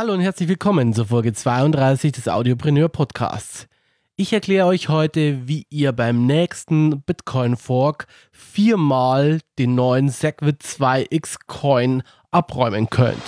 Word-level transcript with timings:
Hallo 0.00 0.14
und 0.14 0.20
herzlich 0.20 0.48
willkommen 0.48 0.94
zur 0.94 1.04
Folge 1.04 1.34
32 1.34 2.12
des 2.12 2.26
Audiopreneur 2.26 2.88
Podcasts. 2.88 3.66
Ich 4.16 4.32
erkläre 4.32 4.66
euch 4.66 4.88
heute, 4.88 5.46
wie 5.46 5.66
ihr 5.68 5.92
beim 5.92 6.24
nächsten 6.24 7.02
Bitcoin 7.02 7.58
Fork 7.58 8.06
viermal 8.32 9.40
den 9.58 9.74
neuen 9.74 10.08
Segwit 10.08 10.62
2X 10.62 11.40
Coin 11.46 12.02
abräumen 12.30 12.88
könnt. 12.88 13.20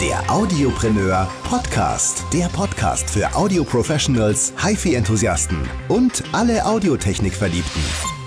Der 0.00 0.28
Audiopreneur 0.28 1.30
Podcast. 1.44 2.24
Der 2.32 2.48
Podcast 2.48 3.08
für 3.08 3.32
Audio-Professionals, 3.32 4.52
HiFi-Enthusiasten 4.60 5.58
und 5.86 6.24
alle 6.32 6.66
Audiotechnik-Verliebten. 6.66 7.82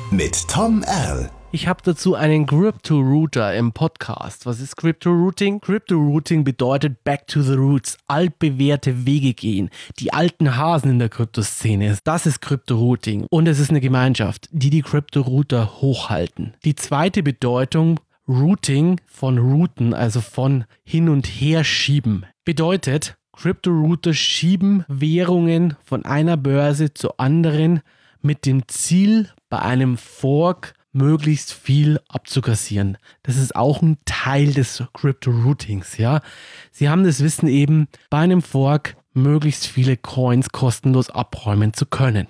Mit 0.10 0.48
Tom 0.48 0.84
Erl. 0.84 1.30
Ich 1.55 1.67
habe 1.67 1.81
dazu 1.83 2.15
einen 2.15 2.47
Crypto-Router 2.47 3.53
im 3.53 3.73
Podcast. 3.73 4.47
Was 4.47 4.59
ist 4.59 4.75
Crypto-Routing? 4.75 5.61
Crypto-Routing 5.61 6.43
bedeutet 6.43 7.03
Back 7.03 7.27
to 7.27 7.43
the 7.43 7.53
Roots, 7.53 7.95
altbewährte 8.07 9.05
Wege 9.05 9.35
gehen, 9.35 9.70
die 9.99 10.11
alten 10.11 10.58
Hasen 10.58 10.89
in 10.89 10.97
der 10.97 11.09
Kryptoszene. 11.09 11.95
Das 12.05 12.25
ist 12.25 12.41
Crypto-Routing 12.41 13.27
und 13.30 13.47
es 13.47 13.59
ist 13.59 13.70
eine 13.70 13.81
Gemeinschaft, 13.81 14.49
die 14.52 14.71
die 14.71 14.81
Crypto-Router 14.81 15.80
hochhalten. 15.80 16.55
Die 16.66 16.73
zweite 16.73 17.21
Bedeutung 17.21 17.99
Routing 18.27 18.99
von 19.05 19.38
Routen, 19.38 19.94
also 19.94 20.22
von 20.22 20.66
hin 20.83 21.08
und 21.08 21.27
her 21.27 21.63
schieben, 21.63 22.25
bedeutet, 22.45 23.16
Crypto-Router 23.31 24.16
schieben 24.16 24.85
Währungen 24.88 25.75
von 25.83 26.03
einer 26.03 26.35
Börse 26.35 26.95
zur 26.95 27.20
anderen 27.20 27.81
mit 28.23 28.47
dem 28.47 28.67
Ziel, 28.67 29.30
bei 29.49 29.59
einem 29.59 29.97
Fork 29.97 30.73
möglichst 30.93 31.52
viel 31.52 31.99
abzukassieren. 32.07 32.97
Das 33.23 33.38
ist 33.38 33.55
auch 33.55 33.81
ein 33.81 33.97
Teil 34.05 34.53
des 34.53 34.83
Crypto-Routings, 34.93 35.97
ja. 35.97 36.21
Sie 36.71 36.89
haben 36.89 37.03
das 37.03 37.21
Wissen 37.23 37.47
eben, 37.47 37.88
bei 38.09 38.19
einem 38.19 38.41
Fork 38.41 38.95
möglichst 39.13 39.67
viele 39.67 39.97
Coins 39.97 40.50
kostenlos 40.50 41.09
abräumen 41.09 41.73
zu 41.73 41.85
können. 41.85 42.27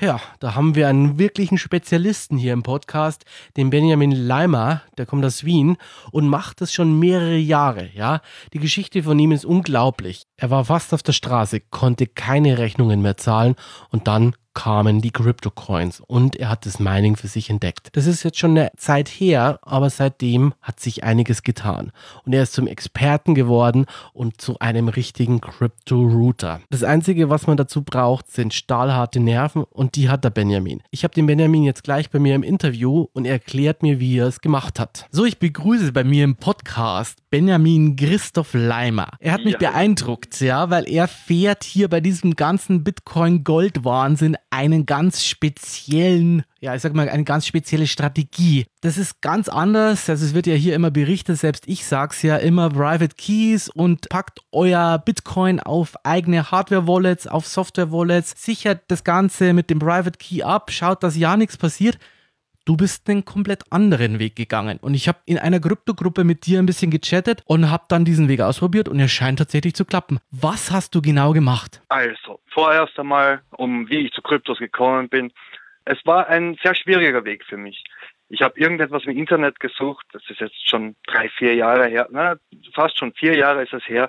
Ja, 0.00 0.20
da 0.40 0.54
haben 0.54 0.74
wir 0.74 0.88
einen 0.88 1.18
wirklichen 1.18 1.58
Spezialisten 1.58 2.38
hier 2.38 2.54
im 2.54 2.62
Podcast, 2.62 3.24
den 3.56 3.70
Benjamin 3.70 4.10
Leimer, 4.10 4.82
der 4.96 5.06
kommt 5.06 5.24
aus 5.24 5.44
Wien 5.44 5.76
und 6.10 6.26
macht 6.26 6.60
das 6.60 6.72
schon 6.72 6.98
mehrere 6.98 7.36
Jahre, 7.36 7.90
ja. 7.94 8.20
Die 8.54 8.58
Geschichte 8.58 9.02
von 9.02 9.18
ihm 9.18 9.32
ist 9.32 9.44
unglaublich. 9.44 10.24
Er 10.38 10.50
war 10.50 10.64
fast 10.64 10.94
auf 10.94 11.02
der 11.02 11.12
Straße, 11.12 11.60
konnte 11.60 12.06
keine 12.06 12.56
Rechnungen 12.58 13.02
mehr 13.02 13.18
zahlen 13.18 13.54
und 13.90 14.08
dann 14.08 14.34
kamen 14.54 15.00
die 15.00 15.10
Crypto-Coins 15.10 16.00
und 16.00 16.36
er 16.36 16.48
hat 16.48 16.66
das 16.66 16.78
Mining 16.78 17.16
für 17.16 17.28
sich 17.28 17.50
entdeckt. 17.50 17.88
Das 17.92 18.06
ist 18.06 18.22
jetzt 18.22 18.38
schon 18.38 18.52
eine 18.52 18.70
Zeit 18.76 19.08
her, 19.08 19.58
aber 19.62 19.90
seitdem 19.90 20.54
hat 20.60 20.80
sich 20.80 21.04
einiges 21.04 21.42
getan. 21.42 21.92
Und 22.24 22.32
er 22.32 22.42
ist 22.42 22.52
zum 22.52 22.66
Experten 22.66 23.34
geworden 23.34 23.86
und 24.12 24.40
zu 24.40 24.58
einem 24.58 24.88
richtigen 24.88 25.40
Crypto-Router. 25.40 26.60
Das 26.70 26.84
Einzige, 26.84 27.30
was 27.30 27.46
man 27.46 27.56
dazu 27.56 27.82
braucht, 27.82 28.30
sind 28.30 28.54
stahlharte 28.54 29.20
Nerven 29.20 29.64
und 29.64 29.96
die 29.96 30.08
hat 30.08 30.24
der 30.24 30.30
Benjamin. 30.30 30.82
Ich 30.90 31.04
habe 31.04 31.14
den 31.14 31.26
Benjamin 31.26 31.64
jetzt 31.64 31.84
gleich 31.84 32.10
bei 32.10 32.18
mir 32.18 32.34
im 32.34 32.42
Interview 32.42 33.06
und 33.12 33.24
er 33.24 33.32
erklärt 33.32 33.82
mir, 33.82 34.00
wie 34.00 34.18
er 34.18 34.26
es 34.26 34.40
gemacht 34.40 34.78
hat. 34.78 35.06
So, 35.10 35.24
ich 35.24 35.38
begrüße 35.38 35.92
bei 35.92 36.04
mir 36.04 36.24
im 36.24 36.36
Podcast 36.36 37.18
Benjamin 37.30 37.96
Christoph 37.96 38.54
Leimer. 38.54 39.08
Er 39.18 39.32
hat 39.32 39.44
mich 39.44 39.54
ja. 39.54 39.70
beeindruckt, 39.70 40.40
ja, 40.40 40.70
weil 40.70 40.88
er 40.88 41.08
fährt 41.08 41.64
hier 41.64 41.88
bei 41.88 42.00
diesem 42.00 42.36
ganzen 42.36 42.84
Bitcoin-Gold-Wahnsinn 42.84 44.36
einen 44.52 44.84
ganz 44.84 45.24
speziellen, 45.24 46.44
ja, 46.60 46.74
ich 46.74 46.82
sag 46.82 46.94
mal, 46.94 47.08
eine 47.08 47.24
ganz 47.24 47.46
spezielle 47.46 47.86
Strategie. 47.86 48.66
Das 48.82 48.98
ist 48.98 49.22
ganz 49.22 49.48
anders. 49.48 50.10
Also 50.10 50.26
es 50.26 50.34
wird 50.34 50.46
ja 50.46 50.54
hier 50.54 50.74
immer 50.74 50.90
berichtet, 50.90 51.38
selbst 51.38 51.66
ich 51.66 51.86
sag's 51.86 52.22
ja 52.22 52.36
immer 52.36 52.68
Private 52.68 53.16
Keys 53.16 53.70
und 53.70 54.10
packt 54.10 54.40
euer 54.52 54.98
Bitcoin 54.98 55.58
auf 55.58 55.96
eigene 56.04 56.50
Hardware-Wallets, 56.50 57.26
auf 57.26 57.46
Software-Wallets, 57.46 58.34
sichert 58.36 58.82
das 58.88 59.04
Ganze 59.04 59.54
mit 59.54 59.70
dem 59.70 59.78
Private 59.78 60.18
Key 60.18 60.42
ab, 60.42 60.70
schaut, 60.70 61.02
dass 61.02 61.16
ja 61.16 61.36
nichts 61.38 61.56
passiert 61.56 61.98
du 62.64 62.76
bist 62.76 63.08
einen 63.08 63.24
komplett 63.24 63.64
anderen 63.70 64.18
Weg 64.18 64.36
gegangen. 64.36 64.78
Und 64.80 64.94
ich 64.94 65.08
habe 65.08 65.18
in 65.26 65.38
einer 65.38 65.60
Kryptogruppe 65.60 66.24
mit 66.24 66.46
dir 66.46 66.58
ein 66.58 66.66
bisschen 66.66 66.90
gechattet 66.90 67.42
und 67.46 67.70
habe 67.70 67.84
dann 67.88 68.04
diesen 68.04 68.28
Weg 68.28 68.40
ausprobiert 68.40 68.88
und 68.88 69.00
er 69.00 69.08
scheint 69.08 69.38
tatsächlich 69.38 69.74
zu 69.74 69.84
klappen. 69.84 70.18
Was 70.30 70.70
hast 70.70 70.94
du 70.94 71.02
genau 71.02 71.32
gemacht? 71.32 71.82
Also, 71.88 72.40
vorerst 72.48 72.98
einmal, 72.98 73.42
um 73.50 73.88
wie 73.88 74.06
ich 74.06 74.12
zu 74.12 74.22
Kryptos 74.22 74.58
gekommen 74.58 75.08
bin. 75.08 75.32
Es 75.84 75.98
war 76.04 76.28
ein 76.28 76.56
sehr 76.62 76.74
schwieriger 76.74 77.24
Weg 77.24 77.44
für 77.44 77.56
mich. 77.56 77.82
Ich 78.28 78.40
habe 78.40 78.58
irgendetwas 78.58 79.04
im 79.04 79.16
Internet 79.16 79.60
gesucht, 79.60 80.06
das 80.12 80.22
ist 80.28 80.40
jetzt 80.40 80.68
schon 80.68 80.96
drei, 81.06 81.28
vier 81.28 81.54
Jahre 81.54 81.88
her, 81.88 82.08
na, 82.10 82.36
fast 82.72 82.98
schon 82.98 83.12
vier 83.12 83.36
Jahre 83.36 83.62
ist 83.62 83.74
es 83.74 83.86
her, 83.86 84.08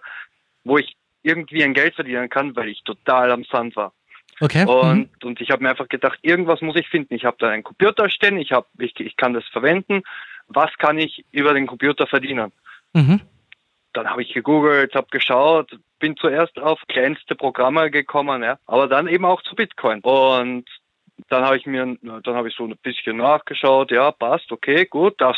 wo 0.64 0.78
ich 0.78 0.96
irgendwie 1.24 1.64
ein 1.64 1.74
Geld 1.74 1.96
verdienen 1.96 2.30
kann, 2.30 2.56
weil 2.56 2.70
ich 2.70 2.84
total 2.84 3.32
am 3.32 3.44
Sand 3.44 3.76
war. 3.76 3.94
Okay. 4.40 4.66
Und, 4.66 4.98
mhm. 4.98 5.10
und 5.24 5.42
ich 5.42 5.52
habe 5.52 5.64
mir 5.64 5.70
einfach 5.70 5.88
gedacht, 5.88 6.20
irgendwas 6.22 6.62
muss 6.62 6.76
ich 6.76 6.88
finden. 6.88 7.14
Ich 7.14 7.26
habe 7.26 7.38
da 7.40 7.50
einen 7.50 7.64
Computer 7.64 8.10
stehen, 8.10 8.38
ich, 8.38 8.52
hab, 8.52 8.68
ich, 8.78 9.00
ich 9.00 9.16
kann 9.16 9.34
das 9.34 9.46
verwenden. 9.46 10.04
Was 10.48 10.72
kann 10.78 10.98
ich 10.98 11.26
über 11.32 11.54
den 11.54 11.68
Computer 11.68 12.08
verdienen? 12.08 12.52
Mhm. 12.94 13.22
Dann 13.94 14.10
habe 14.10 14.24
ich 14.24 14.34
gegoogelt, 14.34 14.96
habe 14.96 15.08
geschaut, 15.12 15.78
bin 16.00 16.18
zuerst 16.18 16.60
auf 16.60 16.82
kleinste 16.88 17.36
Programme 17.36 17.92
gekommen, 17.92 18.44
ja, 18.44 18.58
aber 18.66 18.88
dann 18.88 19.08
eben 19.08 19.26
auch 19.26 19.42
zu 19.44 19.56
Bitcoin. 19.56 20.02
Und 20.02 20.66
dann 21.30 21.44
habe 21.44 21.58
ich 21.58 21.66
mir, 21.66 21.98
dann 22.02 22.36
habe 22.36 22.50
ich 22.50 22.56
so 22.56 22.66
ein 22.66 22.76
bisschen 22.82 23.18
nachgeschaut, 23.18 23.92
ja, 23.92 24.12
passt, 24.12 24.52
okay, 24.52 24.86
gut, 24.86 25.16
das, 25.20 25.38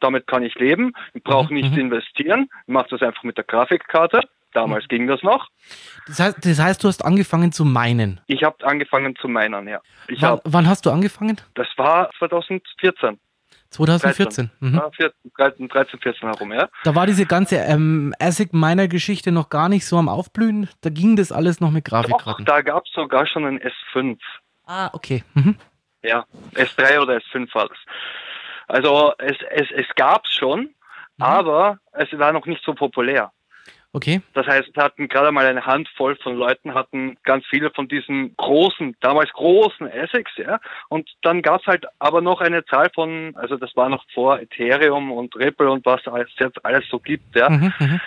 damit 0.00 0.26
kann 0.26 0.42
ich 0.42 0.54
leben. 0.54 0.94
Ich 1.12 1.22
brauche 1.22 1.52
mhm. 1.52 1.60
nicht 1.60 1.72
mhm. 1.72 1.80
investieren, 1.80 2.50
ich 2.66 2.72
mache 2.72 2.88
das 2.90 3.02
einfach 3.02 3.22
mit 3.22 3.36
der 3.36 3.44
Grafikkarte. 3.44 4.20
Damals 4.52 4.88
ging 4.88 5.06
das 5.06 5.22
noch. 5.22 5.48
Das 6.06 6.18
heißt, 6.18 6.44
das 6.44 6.58
heißt, 6.58 6.82
du 6.82 6.88
hast 6.88 7.04
angefangen 7.04 7.52
zu 7.52 7.64
meinen? 7.64 8.20
Ich 8.26 8.42
habe 8.42 8.64
angefangen 8.66 9.14
zu 9.16 9.28
meinen, 9.28 9.68
ja. 9.68 9.80
Ich 10.08 10.20
wann, 10.22 10.30
hab, 10.30 10.40
wann 10.44 10.68
hast 10.68 10.86
du 10.86 10.90
angefangen? 10.90 11.40
Das 11.54 11.68
war 11.76 12.10
2014. 12.18 13.20
2014. 13.70 14.50
13, 14.58 14.68
mhm. 14.68 14.74
ja, 14.74 14.90
14, 15.36 15.68
13, 15.68 16.00
14 16.00 16.28
herum, 16.28 16.52
ja. 16.52 16.68
Da 16.82 16.94
war 16.96 17.06
diese 17.06 17.26
ganze 17.26 17.56
ähm, 17.56 18.12
ASIC-Miner-Geschichte 18.18 19.30
noch 19.30 19.48
gar 19.48 19.68
nicht 19.68 19.86
so 19.86 19.96
am 19.96 20.08
Aufblühen. 20.08 20.68
Da 20.80 20.90
ging 20.90 21.14
das 21.14 21.30
alles 21.30 21.60
noch 21.60 21.70
mit 21.70 21.84
Grafikkarten. 21.84 22.44
Doch, 22.44 22.52
da 22.52 22.62
gab 22.62 22.84
es 22.86 22.92
sogar 22.92 23.26
schon 23.28 23.44
ein 23.44 23.60
S5. 23.60 24.18
Ah, 24.66 24.90
okay. 24.92 25.22
Mhm. 25.34 25.56
Ja, 26.02 26.24
S3 26.54 27.00
oder 27.00 27.18
S5 27.18 27.54
war 27.54 27.68
das. 27.68 27.78
Also 28.66 29.12
es, 29.18 29.36
es, 29.50 29.70
es 29.70 29.86
gab 29.94 30.24
es 30.24 30.32
schon, 30.32 30.60
mhm. 30.60 30.74
aber 31.18 31.78
es 31.92 32.08
war 32.18 32.32
noch 32.32 32.46
nicht 32.46 32.64
so 32.64 32.74
populär. 32.74 33.32
Okay. 33.92 34.20
Das 34.34 34.46
heißt, 34.46 34.70
wir 34.74 34.84
hatten 34.84 35.08
gerade 35.08 35.32
mal 35.32 35.46
eine 35.46 35.66
Handvoll 35.66 36.14
von 36.16 36.36
Leuten, 36.36 36.74
hatten 36.74 37.16
ganz 37.24 37.44
viele 37.46 37.70
von 37.70 37.88
diesen 37.88 38.36
großen, 38.36 38.96
damals 39.00 39.32
großen 39.32 39.90
ASICs, 39.90 40.36
ja. 40.36 40.60
Und 40.88 41.08
dann 41.22 41.42
gab 41.42 41.60
es 41.60 41.66
halt 41.66 41.86
aber 41.98 42.20
noch 42.20 42.40
eine 42.40 42.64
Zahl 42.66 42.90
von, 42.94 43.34
also 43.34 43.56
das 43.56 43.74
war 43.76 43.88
noch 43.88 44.04
vor 44.14 44.38
Ethereum 44.38 45.10
und 45.10 45.34
Ripple 45.34 45.70
und 45.70 45.84
was 45.86 46.02
es 46.06 46.38
jetzt 46.38 46.64
alles 46.64 46.86
so 46.88 47.00
gibt, 47.00 47.34
ja. 47.34 47.50
Mhm, 47.50 47.72
mhm. 47.80 48.00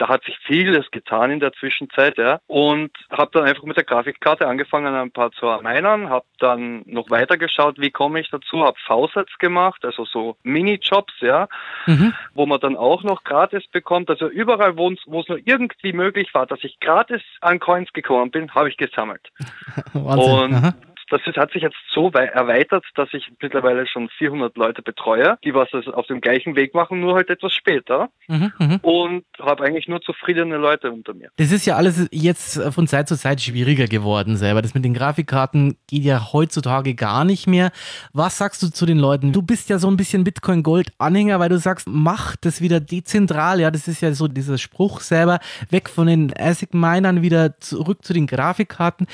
Da 0.00 0.08
hat 0.08 0.24
sich 0.24 0.38
vieles 0.46 0.90
getan 0.90 1.30
in 1.30 1.40
der 1.40 1.52
Zwischenzeit, 1.52 2.16
ja. 2.16 2.40
Und 2.46 2.90
habe 3.10 3.32
dann 3.34 3.44
einfach 3.44 3.64
mit 3.64 3.76
der 3.76 3.84
Grafikkarte 3.84 4.46
angefangen, 4.46 4.94
ein 4.94 5.10
paar 5.10 5.30
zu 5.32 5.44
minern, 5.62 6.08
habe 6.08 6.24
dann 6.38 6.84
noch 6.86 7.10
weiter 7.10 7.36
geschaut, 7.36 7.78
wie 7.78 7.90
komme 7.90 8.18
ich 8.18 8.30
dazu, 8.30 8.64
habe 8.64 8.78
V-Sets 8.86 9.38
gemacht, 9.38 9.84
also 9.84 10.06
so 10.06 10.38
Mini-Jobs, 10.42 11.12
ja, 11.20 11.48
mhm. 11.84 12.14
wo 12.32 12.46
man 12.46 12.60
dann 12.60 12.78
auch 12.78 13.02
noch 13.02 13.24
gratis 13.24 13.66
bekommt. 13.66 14.08
Also 14.08 14.26
überall, 14.26 14.78
wo 14.78 14.90
es 14.90 15.06
nur 15.06 15.38
irgendwie 15.44 15.92
möglich 15.92 16.32
war, 16.32 16.46
dass 16.46 16.64
ich 16.64 16.80
gratis 16.80 17.20
an 17.42 17.60
Coins 17.60 17.92
gekommen 17.92 18.30
bin, 18.30 18.54
habe 18.54 18.70
ich 18.70 18.78
gesammelt. 18.78 19.30
Wahnsinn. 19.92 20.32
Und 20.32 20.54
Aha 20.54 20.74
das 21.10 21.20
hat 21.36 21.52
sich 21.52 21.62
jetzt 21.62 21.76
so 21.92 22.10
erweitert, 22.10 22.84
dass 22.94 23.08
ich 23.12 23.30
mittlerweile 23.40 23.86
schon 23.86 24.08
400 24.08 24.56
Leute 24.56 24.82
betreue, 24.82 25.38
die 25.44 25.54
was 25.54 25.68
auf 25.72 26.06
dem 26.06 26.20
gleichen 26.20 26.56
Weg 26.56 26.74
machen, 26.74 27.00
nur 27.00 27.14
halt 27.14 27.30
etwas 27.30 27.52
später. 27.52 28.08
Mhm, 28.28 28.52
mh. 28.58 28.78
Und 28.82 29.24
habe 29.40 29.64
eigentlich 29.64 29.88
nur 29.88 30.00
zufriedene 30.00 30.56
Leute 30.56 30.90
unter 30.90 31.14
mir. 31.14 31.30
Das 31.36 31.52
ist 31.52 31.66
ja 31.66 31.76
alles 31.76 32.08
jetzt 32.12 32.62
von 32.72 32.86
Zeit 32.86 33.08
zu 33.08 33.16
Zeit 33.16 33.40
schwieriger 33.40 33.86
geworden 33.86 34.36
selber. 34.36 34.62
Das 34.62 34.74
mit 34.74 34.84
den 34.84 34.94
Grafikkarten 34.94 35.76
geht 35.86 36.04
ja 36.04 36.32
heutzutage 36.32 36.94
gar 36.94 37.24
nicht 37.24 37.46
mehr. 37.46 37.70
Was 38.12 38.38
sagst 38.38 38.62
du 38.62 38.68
zu 38.68 38.86
den 38.86 38.98
Leuten? 38.98 39.32
Du 39.32 39.42
bist 39.42 39.68
ja 39.68 39.78
so 39.78 39.88
ein 39.88 39.96
bisschen 39.96 40.24
Bitcoin 40.24 40.62
Gold 40.62 40.92
Anhänger, 40.98 41.40
weil 41.40 41.48
du 41.48 41.58
sagst, 41.58 41.88
mach 41.88 42.36
das 42.36 42.60
wieder 42.60 42.80
dezentral. 42.80 43.60
Ja, 43.60 43.70
das 43.70 43.88
ist 43.88 44.00
ja 44.00 44.12
so 44.12 44.28
dieser 44.28 44.58
Spruch 44.58 45.00
selber, 45.00 45.40
weg 45.70 45.88
von 45.88 46.06
den 46.06 46.32
ASIC 46.36 46.74
Minern 46.74 47.22
wieder 47.22 47.58
zurück 47.60 48.04
zu 48.04 48.12
den 48.12 48.26
Grafikkarten. 48.26 49.06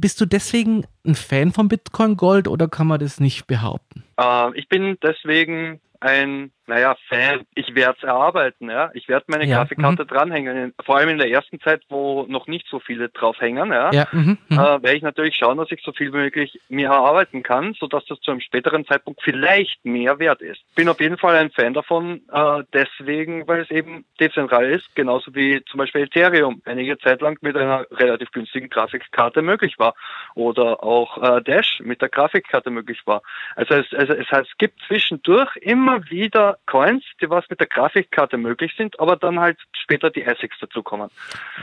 Bist 0.00 0.20
du 0.20 0.26
deswegen 0.26 0.86
ein 1.06 1.14
Fan 1.14 1.52
von 1.52 1.68
Bitcoin 1.68 2.16
Gold 2.16 2.48
oder 2.48 2.68
kann 2.68 2.86
man 2.86 3.00
das 3.00 3.20
nicht 3.20 3.46
behaupten? 3.46 4.04
Äh, 4.18 4.58
ich 4.58 4.68
bin 4.68 4.96
deswegen 5.02 5.80
ein 6.00 6.50
naja, 6.70 6.96
Fan, 7.08 7.40
ich 7.54 7.74
werde 7.74 7.96
es 7.98 8.04
erarbeiten, 8.04 8.70
ja. 8.70 8.90
Ich 8.94 9.08
werde 9.08 9.24
meine 9.28 9.44
Ja, 9.44 9.58
Grafikkarte 9.58 10.06
dranhängen. 10.06 10.72
Vor 10.84 10.96
allem 10.96 11.08
in 11.08 11.18
der 11.18 11.28
ersten 11.28 11.60
Zeit, 11.60 11.82
wo 11.88 12.26
noch 12.28 12.46
nicht 12.46 12.66
so 12.70 12.78
viele 12.78 13.08
draufhängen, 13.08 13.72
ja. 13.72 13.92
Ja, 13.92 14.06
mhm, 14.12 14.38
mhm. 14.48 14.56
Äh, 14.58 14.82
werde 14.82 14.96
ich 14.96 15.02
natürlich 15.02 15.34
schauen, 15.34 15.58
dass 15.58 15.70
ich 15.72 15.82
so 15.84 15.92
viel 15.92 16.12
wie 16.12 16.18
möglich 16.18 16.60
mir 16.68 16.88
erarbeiten 16.88 17.42
kann, 17.42 17.74
sodass 17.74 18.04
das 18.06 18.20
zu 18.20 18.30
einem 18.30 18.40
späteren 18.40 18.86
Zeitpunkt 18.86 19.20
vielleicht 19.22 19.84
mehr 19.84 20.18
wert 20.20 20.42
ist. 20.42 20.62
Bin 20.76 20.88
auf 20.88 21.00
jeden 21.00 21.18
Fall 21.18 21.34
ein 21.36 21.50
Fan 21.50 21.74
davon, 21.74 22.22
äh, 22.32 22.62
deswegen, 22.72 23.48
weil 23.48 23.62
es 23.62 23.70
eben 23.70 24.04
dezentral 24.20 24.70
ist, 24.70 24.94
genauso 24.94 25.34
wie 25.34 25.62
zum 25.64 25.78
Beispiel 25.78 26.02
Ethereum 26.02 26.62
einige 26.64 26.98
Zeit 26.98 27.20
lang 27.20 27.36
mit 27.40 27.56
einer 27.56 27.84
relativ 27.90 28.30
günstigen 28.30 28.70
Grafikkarte 28.70 29.42
möglich 29.42 29.74
war. 29.78 29.94
Oder 30.36 30.84
auch 30.84 31.18
äh, 31.20 31.42
Dash 31.42 31.80
mit 31.82 32.00
der 32.00 32.08
Grafikkarte 32.08 32.70
möglich 32.70 33.00
war. 33.06 33.22
Also 33.56 33.74
es, 33.74 33.92
also 33.92 34.12
es 34.12 34.30
heißt, 34.30 34.48
es 34.52 34.58
gibt 34.58 34.80
zwischendurch 34.86 35.56
immer 35.56 36.08
wieder 36.10 36.58
Coins, 36.66 37.02
die 37.20 37.28
was 37.30 37.44
mit 37.50 37.58
der 37.60 37.66
Grafikkarte 37.66 38.36
möglich 38.36 38.72
sind, 38.76 38.98
aber 39.00 39.16
dann 39.16 39.40
halt 39.40 39.58
später 39.72 40.10
die 40.10 40.24
ASICs 40.26 40.58
dazukommen. 40.60 41.10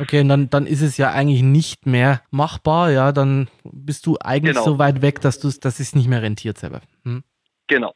Okay, 0.01 0.21
und 0.21 0.29
dann, 0.29 0.49
dann 0.49 0.67
ist 0.67 0.81
es 0.81 0.97
ja 0.97 1.11
eigentlich 1.11 1.41
nicht 1.41 1.85
mehr 1.85 2.21
machbar, 2.29 2.91
ja, 2.91 3.11
dann 3.11 3.47
bist 3.63 4.05
du 4.05 4.17
eigentlich 4.19 4.53
Genau. 4.55 4.65
so 4.65 4.79
weit 4.79 5.01
weg, 5.01 5.21
dass 5.21 5.39
du 5.39 5.49
dass 5.49 5.79
es 5.79 5.95
nicht 5.95 6.07
mehr 6.09 6.21
rentiert 6.21 6.57
selber. 6.57 6.81
Hm. 7.03 7.23
Genau. 7.67 7.93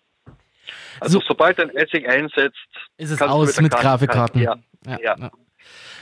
Also 1.01 1.19
So- 1.19 1.25
sobald 1.27 1.59
ein 1.59 1.69
ASIC 1.75 2.07
einsetzt, 2.07 2.55
Ist 2.97 3.11
es 3.11 3.21
aus 3.21 3.53
der 3.55 3.63
mit 3.63 3.71
Grafikkarten. 3.73 4.41
Ja. 4.41 4.55
Ja, 4.85 4.97
Ja. 5.01 5.15
ja. 5.17 5.31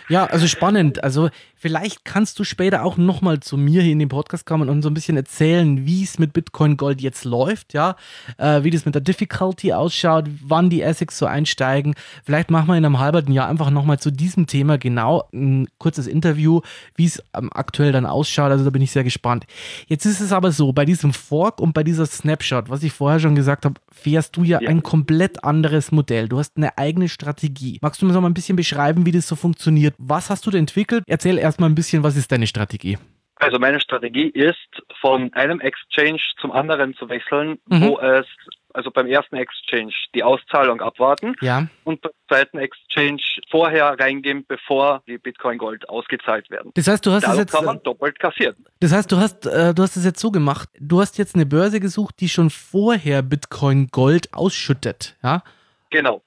Ja, 0.10 0.26
also 0.26 0.48
spannend. 0.48 1.04
Also 1.04 1.30
vielleicht 1.56 2.04
kannst 2.04 2.40
du 2.40 2.44
später 2.44 2.84
auch 2.84 2.98
nochmal 2.98 3.40
zu 3.42 3.58
mir 3.58 3.82
hier 3.84 3.92
in 3.92 4.00
den 4.00 4.10
Podcast 4.10 4.46
kommen 4.46 4.70
und 4.70 4.82
so 4.82 4.90
ein 4.90 4.94
bisschen 4.94 5.16
erzählen, 5.18 5.86
wie 5.86 6.04
es 6.04 6.18
mit 6.18 6.34
Bitcoin 6.34 6.78
Gold 6.78 7.02
jetzt 7.02 7.26
läuft, 7.26 7.74
ja, 7.74 7.96
äh, 8.38 8.64
wie 8.64 8.72
das 8.72 8.86
mit 8.86 8.96
der 8.96 9.02
Difficulty 9.02 9.74
ausschaut, 9.74 10.26
wann 10.44 10.70
die 10.70 10.84
ASICs 10.84 11.18
so 11.18 11.26
einsteigen. 11.26 11.94
Vielleicht 12.24 12.50
machen 12.50 12.68
wir 12.68 12.76
in 12.76 12.86
einem 12.86 13.00
halben 13.00 13.32
Jahr 13.32 13.48
einfach 13.48 13.70
nochmal 13.70 14.00
zu 14.00 14.10
diesem 14.12 14.48
Thema 14.48 14.78
genau 14.78 15.26
ein 15.34 15.68
kurzes 15.78 16.08
Interview, 16.08 16.62
wie 16.96 17.06
es 17.06 17.22
ähm, 17.36 17.50
aktuell 17.54 17.92
dann 17.92 18.06
ausschaut. 18.06 18.52
Also 18.52 18.64
da 18.64 18.70
bin 18.72 18.82
ich 18.82 18.92
sehr 18.92 19.04
gespannt. 19.04 19.46
Jetzt 19.88 20.06
ist 20.06 20.22
es 20.22 20.32
aber 20.32 20.52
so, 20.52 20.74
bei 20.74 20.86
diesem 20.86 21.14
Fork 21.14 21.60
und 21.62 21.74
bei 21.74 21.84
dieser 21.84 22.06
Snapshot, 22.06 22.70
was 22.70 22.84
ich 22.84 22.94
vorher 22.94 23.20
schon 23.20 23.36
gesagt 23.36 23.66
habe, 23.66 23.76
fährst 23.92 24.36
du 24.38 24.44
ja, 24.44 24.60
Ja. 24.62 24.70
ein 24.70 24.82
komplett 24.82 25.44
anderes 25.44 25.92
Modell. 25.92 26.28
Du 26.30 26.40
hast 26.40 26.58
eine 26.58 26.78
eigene 26.78 27.10
Strategie. 27.10 27.78
Magst 27.82 28.02
du 28.02 28.06
mir 28.08 28.14
so 28.14 28.22
mal 28.22 28.30
ein 28.30 28.34
bisschen 28.34 28.56
beschreiben, 28.56 29.06
wie 29.06 29.12
das 29.12 29.28
so 29.28 29.36
funktioniert? 29.36 29.94
Was 30.02 30.30
hast 30.30 30.46
du 30.46 30.52
denn 30.52 30.62
entwickelt? 30.62 31.04
Erzähl 31.08 31.38
erstmal 31.38 31.70
ein 31.70 31.76
bisschen, 31.76 32.04
was 32.04 32.16
ist 32.16 32.32
deine 32.32 32.48
Strategie? 32.48 32.98
Also 33.36 33.58
meine 33.60 33.80
Strategie 33.80 34.28
ist, 34.28 34.58
von 35.00 35.32
einem 35.34 35.60
Exchange 35.62 36.20
zum 36.42 36.52
anderen 36.52 36.94
zu 36.96 37.08
wechseln, 37.10 37.58
Mhm. 37.68 37.82
wo 37.82 38.00
es, 38.00 38.26
also 38.74 38.92
beim 38.92 39.08
ersten 39.08 39.36
Exchange 39.38 39.94
die 40.14 40.24
Auszahlung 40.24 40.82
abwarten 40.82 41.36
Ja, 41.42 41.68
und 41.86 42.02
beim 42.02 42.12
zweiten 42.28 42.58
Exchange 42.60 43.22
vorher 43.50 43.98
reingehen, 44.00 44.46
bevor 44.48 45.04
die 45.08 45.18
Bitcoin 45.18 45.58
Gold 45.58 45.88
ausgezahlt 45.90 46.50
werden. 46.50 46.72
das 46.76 46.88
heißt, 46.88 47.06
du 47.06 47.12
hast 47.12 47.26
es 47.28 47.38
jetzt, 47.38 47.52
kann 47.54 47.64
man 47.66 47.82
doppelt 47.84 48.20
kassieren. 48.20 48.56
das 48.82 48.92
heißt, 48.94 49.10
du 49.12 49.18
hast, 49.18 49.46
äh, 49.46 49.74
du 49.74 49.84
hast 49.84 49.96
es 49.98 50.04
jetzt 50.06 50.20
so 50.20 50.32
gemacht. 50.32 50.68
Du 50.80 51.00
hast 51.02 51.18
jetzt 51.18 51.36
eine 51.36 51.46
Börse 51.46 51.80
gesucht, 51.80 52.16
die 52.20 52.28
schon 52.30 52.50
vorher 52.50 53.22
Bitcoin 53.22 53.88
Gold 53.88 54.34
ausschüttet. 54.34 55.18
Ja, 55.24 55.44
Genau. 55.92 56.22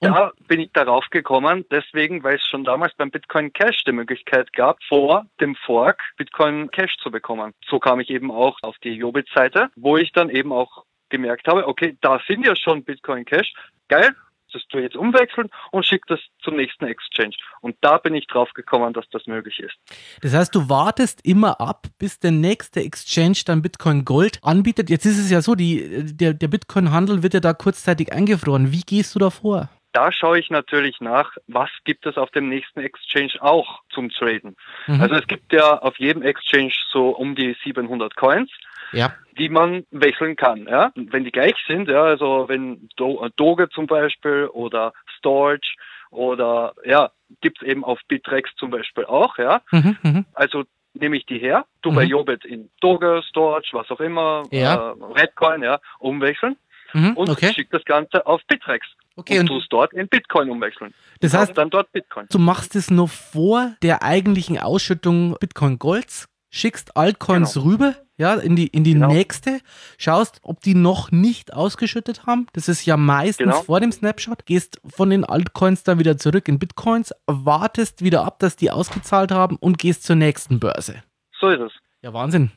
Und- 0.00 0.10
Da 0.12 0.32
bin 0.46 0.60
ich 0.60 0.70
darauf 0.72 1.06
gekommen, 1.10 1.64
deswegen, 1.72 2.22
weil 2.22 2.36
es 2.36 2.46
schon 2.46 2.64
damals 2.64 2.94
beim 2.94 3.10
Bitcoin 3.10 3.52
Cash 3.52 3.82
die 3.84 3.92
Möglichkeit 3.92 4.52
gab, 4.52 4.82
vor 4.84 5.26
dem 5.40 5.56
Fork 5.56 6.00
Bitcoin 6.16 6.70
Cash 6.70 6.96
zu 7.02 7.10
bekommen. 7.10 7.52
So 7.68 7.78
kam 7.80 7.98
ich 8.00 8.10
eben 8.10 8.30
auch 8.30 8.56
auf 8.62 8.76
die 8.78 8.90
Jobit-Seite, 8.92 9.70
wo 9.76 9.96
ich 9.96 10.12
dann 10.12 10.30
eben 10.30 10.52
auch 10.52 10.84
gemerkt 11.08 11.48
habe, 11.48 11.66
okay, 11.66 11.96
da 12.00 12.20
sind 12.28 12.44
ja 12.46 12.54
schon 12.54 12.84
Bitcoin 12.84 13.24
Cash. 13.24 13.52
Geil, 13.88 14.14
das 14.52 14.62
du 14.70 14.78
jetzt 14.78 14.96
umwechseln 14.96 15.48
und 15.72 15.84
schick 15.84 16.06
das 16.06 16.20
zum 16.42 16.56
nächsten 16.56 16.86
Exchange. 16.86 17.34
Und 17.60 17.76
da 17.80 17.98
bin 17.98 18.14
ich 18.14 18.26
drauf 18.26 18.52
gekommen, 18.54 18.92
dass 18.92 19.08
das 19.10 19.26
möglich 19.26 19.58
ist. 19.58 19.74
Das 20.22 20.32
heißt, 20.34 20.54
du 20.54 20.68
wartest 20.68 21.24
immer 21.26 21.60
ab, 21.60 21.86
bis 21.98 22.18
der 22.20 22.30
nächste 22.30 22.80
Exchange 22.82 23.38
dann 23.46 23.62
Bitcoin 23.62 24.04
Gold 24.04 24.38
anbietet. 24.42 24.90
Jetzt 24.90 25.06
ist 25.06 25.18
es 25.18 25.30
ja 25.30 25.40
so, 25.42 25.54
die, 25.54 26.14
der, 26.14 26.34
der 26.34 26.48
Bitcoin-Handel 26.48 27.22
wird 27.22 27.34
ja 27.34 27.40
da 27.40 27.52
kurzzeitig 27.52 28.12
eingefroren. 28.12 28.70
Wie 28.72 28.82
gehst 28.82 29.14
du 29.14 29.18
da 29.18 29.30
vor? 29.30 29.68
Da 29.92 30.12
schaue 30.12 30.38
ich 30.38 30.50
natürlich 30.50 31.00
nach, 31.00 31.32
was 31.46 31.70
gibt 31.84 32.04
es 32.06 32.16
auf 32.18 32.30
dem 32.30 32.48
nächsten 32.48 32.80
Exchange 32.80 33.32
auch 33.40 33.80
zum 33.90 34.10
Traden. 34.10 34.56
Mhm. 34.86 35.00
Also 35.00 35.14
es 35.14 35.26
gibt 35.26 35.52
ja 35.52 35.78
auf 35.78 35.98
jedem 35.98 36.22
Exchange 36.22 36.72
so 36.92 37.08
um 37.10 37.34
die 37.34 37.56
700 37.64 38.14
Coins. 38.16 38.50
ja. 38.92 39.12
die 39.38 39.48
man 39.50 39.84
wechseln 39.92 40.34
kann. 40.34 40.66
Ja? 40.66 40.90
Wenn 40.96 41.22
die 41.24 41.30
gleich 41.30 41.54
sind, 41.68 41.88
ja, 41.88 42.02
also 42.02 42.46
wenn 42.48 42.88
Do 42.96 43.28
Doge 43.36 43.68
zum 43.68 43.86
Beispiel 43.86 44.46
oder 44.52 44.92
Storage 45.16 45.76
oder 46.10 46.74
ja, 46.84 47.10
gibt's 47.40 47.62
eben 47.62 47.84
auf 47.84 48.00
Bitrex 48.08 48.50
zum 48.56 48.70
Beispiel 48.70 49.04
auch, 49.04 49.38
ja. 49.38 49.60
Mhm, 49.70 49.96
mhm. 50.02 50.24
Also 50.34 50.64
nehme 50.94 51.16
ich 51.18 51.26
die 51.26 51.38
her, 51.38 51.66
tu 51.82 51.92
bei 51.92 52.04
Mhm. 52.04 52.10
Jobit 52.10 52.44
in 52.46 52.70
Doge, 52.80 53.22
Storage, 53.28 53.68
was 53.72 53.88
auch 53.90 54.00
immer, 54.00 54.42
Ja. 54.50 54.90
äh, 54.92 54.94
Redcoin, 55.20 55.62
ja, 55.62 55.78
umwechseln 56.00 56.56
Mhm, 56.94 57.12
und 57.16 57.28
okay. 57.30 57.52
schick 57.54 57.70
das 57.70 57.84
Ganze 57.84 58.26
auf 58.26 58.40
Bitrex. 58.48 58.86
Okay, 59.16 59.40
und 59.40 59.50
und 59.50 59.56
tust 59.58 59.72
dort 59.72 59.92
in 59.92 60.06
Bitcoin 60.08 60.48
umwechseln. 60.48 60.94
das 61.20 61.34
heißt, 61.34 61.58
dann 61.58 61.70
dort 61.70 61.90
Bitcoin. 61.92 62.26
du 62.30 62.38
machst 62.38 62.76
es 62.76 62.90
noch 62.90 63.08
vor 63.10 63.74
der 63.82 64.02
eigentlichen 64.04 64.58
Ausschüttung 64.58 65.36
Bitcoin 65.40 65.78
Golds, 65.80 66.28
schickst 66.50 66.96
Altcoins 66.96 67.54
Genau. 67.54 67.66
rüber, 67.66 67.94
ja, 68.16 68.34
in 68.34 68.54
die, 68.54 68.68
in 68.68 68.84
die 68.84 68.94
Genau. 68.94 69.08
nächste, 69.08 69.60
schaust, 69.98 70.38
ob 70.42 70.60
die 70.60 70.74
noch 70.76 71.10
nicht 71.10 71.52
ausgeschüttet 71.52 72.26
haben. 72.26 72.46
Das 72.52 72.68
ist 72.68 72.86
ja 72.86 72.96
meistens 72.96 73.44
Genau. 73.50 73.62
vor 73.62 73.80
dem 73.80 73.90
Snapshot. 73.92 74.46
Gehst 74.46 74.80
von 74.88 75.10
den 75.10 75.24
Altcoins 75.24 75.82
dann 75.82 75.98
wieder 75.98 76.16
zurück 76.16 76.46
in 76.48 76.58
Bitcoins, 76.60 77.12
wartest 77.26 78.02
wieder 78.04 78.24
ab, 78.24 78.38
dass 78.38 78.54
die 78.56 78.70
ausgezahlt 78.70 79.32
haben 79.32 79.56
und 79.56 79.78
gehst 79.78 80.04
zur 80.04 80.16
nächsten 80.16 80.60
Börse. 80.60 81.02
So 81.40 81.48
ist 81.48 81.60
es. 81.60 81.72
Ja, 82.02 82.12
Wahnsinn. 82.12 82.52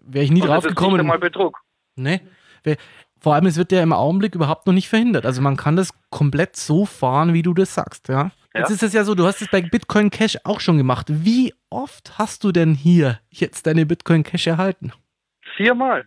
Wäre 0.00 0.24
ich 0.24 0.30
nie 0.30 0.40
Und 0.40 0.48
drauf 0.48 0.56
das 0.64 0.70
ist 0.72 0.76
gekommen. 0.76 0.92
nicht 0.94 1.00
einmal 1.00 1.18
Betrug. 1.18 1.60
Ne? 1.96 2.20
Vor 3.20 3.34
allem, 3.34 3.46
es 3.46 3.56
wird 3.56 3.72
ja 3.72 3.82
im 3.82 3.92
Augenblick 3.92 4.34
überhaupt 4.34 4.66
noch 4.66 4.74
nicht 4.74 4.88
verhindert. 4.88 5.26
Also 5.26 5.40
man 5.42 5.56
kann 5.56 5.74
das 5.76 5.90
komplett 6.10 6.56
so 6.56 6.84
fahren, 6.86 7.32
wie 7.32 7.42
du 7.42 7.54
das 7.54 7.74
sagst, 7.74 8.08
ja. 8.08 8.30
Jetzt 8.54 8.68
Ja. 8.70 8.74
ist 8.74 8.82
es 8.82 8.92
ja 8.92 9.04
so, 9.04 9.14
du 9.14 9.26
hast 9.26 9.42
es 9.42 9.48
bei 9.48 9.60
Bitcoin 9.60 10.10
Cash 10.10 10.38
auch 10.44 10.60
schon 10.60 10.78
gemacht. 10.78 11.06
Wie 11.10 11.52
oft 11.70 12.18
hast 12.18 12.44
du 12.44 12.52
denn 12.52 12.74
hier 12.74 13.20
jetzt 13.30 13.66
deine 13.66 13.84
Bitcoin 13.86 14.22
Cash 14.22 14.46
erhalten? 14.46 14.92
Viermal. 15.56 16.04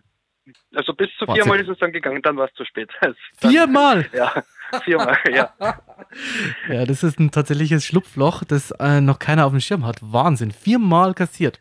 Also 0.74 0.92
bis 0.94 1.08
zu 1.18 1.26
Wahnsinn. 1.28 1.42
viermal 1.44 1.60
ist 1.60 1.68
es 1.68 1.78
dann 1.78 1.92
gegangen, 1.92 2.22
dann 2.22 2.36
war 2.36 2.46
es 2.48 2.54
zu 2.54 2.64
spät. 2.64 2.90
Dann- 3.00 3.14
Viermal! 3.36 4.06
Ja, 4.12 4.42
viermal, 4.84 5.18
ja. 5.32 5.52
Ja, 6.68 6.84
das 6.86 7.02
ist 7.02 7.18
ein 7.20 7.30
tatsächliches 7.32 7.84
Schlupfloch, 7.84 8.44
das 8.44 8.70
äh, 8.72 9.00
noch 9.00 9.18
keiner 9.18 9.46
auf 9.46 9.52
dem 9.52 9.60
Schirm 9.60 9.84
hat. 9.84 9.98
Wahnsinn. 10.00 10.50
Viermal 10.52 11.14
kassiert. 11.14 11.60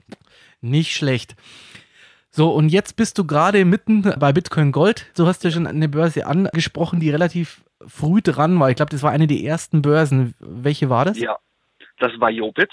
Nicht 0.62 0.94
schlecht. 0.96 1.36
So, 2.31 2.52
und 2.52 2.70
jetzt 2.70 2.96
bist 2.96 3.18
du 3.18 3.26
gerade 3.26 3.66
mitten 3.66 4.04
bei 4.20 4.31
Bitcoin 4.31 4.72
Gold. 4.72 5.08
Du 5.18 5.26
hast 5.26 5.44
ja 5.44 5.52
schon 5.52 5.66
eine 5.68 5.90
Börse 5.90 6.28
angesprochen, 6.28 7.00
die 7.00 7.10
relativ 7.10 7.64
früh 7.88 8.22
dran 8.22 8.60
war. 8.60 8.70
Ich 8.70 8.76
glaube, 8.76 8.92
das 8.92 9.02
war 9.04 9.12
eine 9.12 9.26
der 9.28 9.40
ersten 9.40 9.81
Börsen. 9.81 10.36
Welche 10.40 10.90
war 10.90 11.06
das? 11.06 11.18
Ja, 11.20 11.38
das 12.00 12.12
war 12.20 12.30
Jobit. 12.30 12.70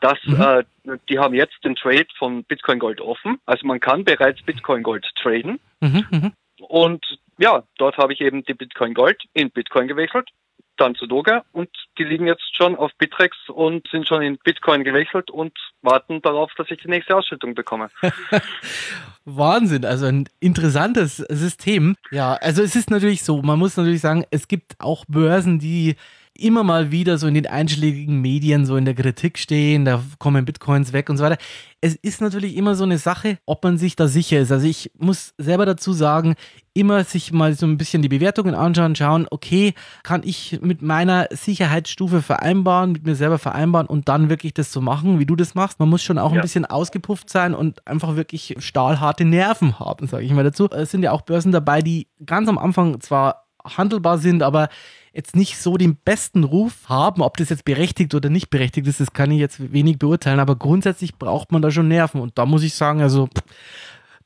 Das, 0.00 0.18
Mhm. 0.24 0.40
äh, 0.40 0.64
die 1.08 1.18
haben 1.18 1.34
jetzt 1.34 1.54
den 1.64 1.76
Trade 1.76 2.06
von 2.18 2.44
Bitcoin 2.44 2.78
Gold 2.78 3.00
offen. 3.00 3.38
Also 3.46 3.66
man 3.66 3.80
kann 3.80 4.04
bereits 4.04 4.42
Bitcoin 4.42 4.82
Gold 4.82 5.06
traden. 5.22 5.60
Mhm, 5.80 6.04
mhm. 6.10 6.32
Und 6.68 7.04
ja, 7.38 7.62
dort 7.78 7.96
habe 7.96 8.12
ich 8.12 8.20
eben 8.20 8.44
die 8.44 8.54
Bitcoin 8.54 8.92
Gold 8.92 9.22
in 9.34 9.50
Bitcoin 9.50 9.88
gewechselt, 9.88 10.28
dann 10.76 10.94
zu 10.94 11.06
Doge 11.06 11.42
und 11.52 11.68
die 11.98 12.04
liegen 12.04 12.26
jetzt 12.26 12.56
schon 12.56 12.76
auf 12.76 12.90
Bitrex 12.98 13.36
und 13.48 13.86
sind 13.88 14.08
schon 14.08 14.22
in 14.22 14.38
Bitcoin 14.38 14.84
gewechselt 14.84 15.30
und 15.30 15.52
warten 15.82 16.22
darauf, 16.22 16.52
dass 16.56 16.70
ich 16.70 16.80
die 16.82 16.88
nächste 16.88 17.16
Ausschüttung 17.16 17.54
bekomme. 17.54 17.90
Wahnsinn, 19.24 19.84
also 19.84 20.06
ein 20.06 20.28
interessantes 20.40 21.16
System. 21.16 21.96
Ja, 22.10 22.34
also 22.34 22.62
es 22.62 22.76
ist 22.76 22.90
natürlich 22.90 23.22
so, 23.24 23.42
man 23.42 23.58
muss 23.58 23.76
natürlich 23.76 24.00
sagen, 24.00 24.24
es 24.30 24.48
gibt 24.48 24.76
auch 24.78 25.04
Börsen, 25.06 25.58
die 25.58 25.96
immer 26.36 26.64
mal 26.64 26.90
wieder 26.90 27.16
so 27.18 27.26
in 27.26 27.34
den 27.34 27.46
einschlägigen 27.46 28.20
Medien 28.20 28.66
so 28.66 28.76
in 28.76 28.84
der 28.84 28.94
Kritik 28.94 29.38
stehen, 29.38 29.84
da 29.84 30.02
kommen 30.18 30.44
Bitcoins 30.44 30.92
weg 30.92 31.08
und 31.08 31.16
so 31.16 31.24
weiter. 31.24 31.38
Es 31.80 31.94
ist 31.94 32.20
natürlich 32.20 32.56
immer 32.56 32.74
so 32.74 32.84
eine 32.84 32.98
Sache, 32.98 33.38
ob 33.46 33.62
man 33.62 33.78
sich 33.78 33.94
da 33.94 34.08
sicher 34.08 34.40
ist. 34.40 34.50
Also 34.50 34.66
ich 34.66 34.90
muss 34.98 35.34
selber 35.38 35.64
dazu 35.66 35.92
sagen, 35.92 36.34
immer 36.72 37.04
sich 37.04 37.30
mal 37.32 37.54
so 37.54 37.66
ein 37.66 37.78
bisschen 37.78 38.02
die 38.02 38.08
Bewertungen 38.08 38.54
anschauen, 38.54 38.96
schauen, 38.96 39.26
okay, 39.30 39.74
kann 40.02 40.22
ich 40.24 40.58
mit 40.60 40.82
meiner 40.82 41.28
Sicherheitsstufe 41.30 42.20
vereinbaren, 42.22 42.92
mit 42.92 43.04
mir 43.06 43.14
selber 43.14 43.38
vereinbaren 43.38 43.86
und 43.86 44.08
dann 44.08 44.28
wirklich 44.28 44.54
das 44.54 44.72
so 44.72 44.80
machen, 44.80 45.20
wie 45.20 45.26
du 45.26 45.36
das 45.36 45.54
machst. 45.54 45.78
Man 45.78 45.88
muss 45.88 46.02
schon 46.02 46.18
auch 46.18 46.30
ein 46.30 46.36
Ja. 46.36 46.42
bisschen 46.42 46.64
ausgepufft 46.64 47.30
sein 47.30 47.54
und 47.54 47.86
einfach 47.86 48.16
wirklich 48.16 48.56
stahlharte 48.58 49.24
Nerven 49.24 49.78
haben, 49.78 50.08
sage 50.08 50.24
ich 50.24 50.32
mal 50.32 50.42
dazu. 50.44 50.68
Es 50.70 50.90
sind 50.90 51.02
ja 51.04 51.12
auch 51.12 51.22
Börsen 51.22 51.52
dabei, 51.52 51.80
die 51.80 52.08
ganz 52.26 52.48
am 52.48 52.58
Anfang 52.58 53.00
zwar 53.00 53.44
handelbar 53.64 54.18
sind, 54.18 54.42
aber 54.42 54.68
jetzt 55.14 55.36
nicht 55.36 55.56
so 55.58 55.76
den 55.76 55.96
besten 55.96 56.42
Ruf 56.44 56.88
haben, 56.88 57.22
ob 57.22 57.36
das 57.36 57.48
jetzt 57.50 57.64
berechtigt 57.64 58.14
oder 58.14 58.28
nicht 58.30 58.50
berechtigt 58.50 58.86
ist, 58.88 59.00
das 59.00 59.12
kann 59.12 59.30
ich 59.30 59.38
jetzt 59.38 59.72
wenig 59.72 59.98
beurteilen, 59.98 60.40
aber 60.40 60.56
grundsätzlich 60.56 61.14
braucht 61.16 61.52
man 61.52 61.62
da 61.62 61.70
schon 61.70 61.86
Nerven 61.88 62.20
und 62.20 62.36
da 62.36 62.44
muss 62.46 62.64
ich 62.64 62.74
sagen, 62.74 63.00
also 63.00 63.28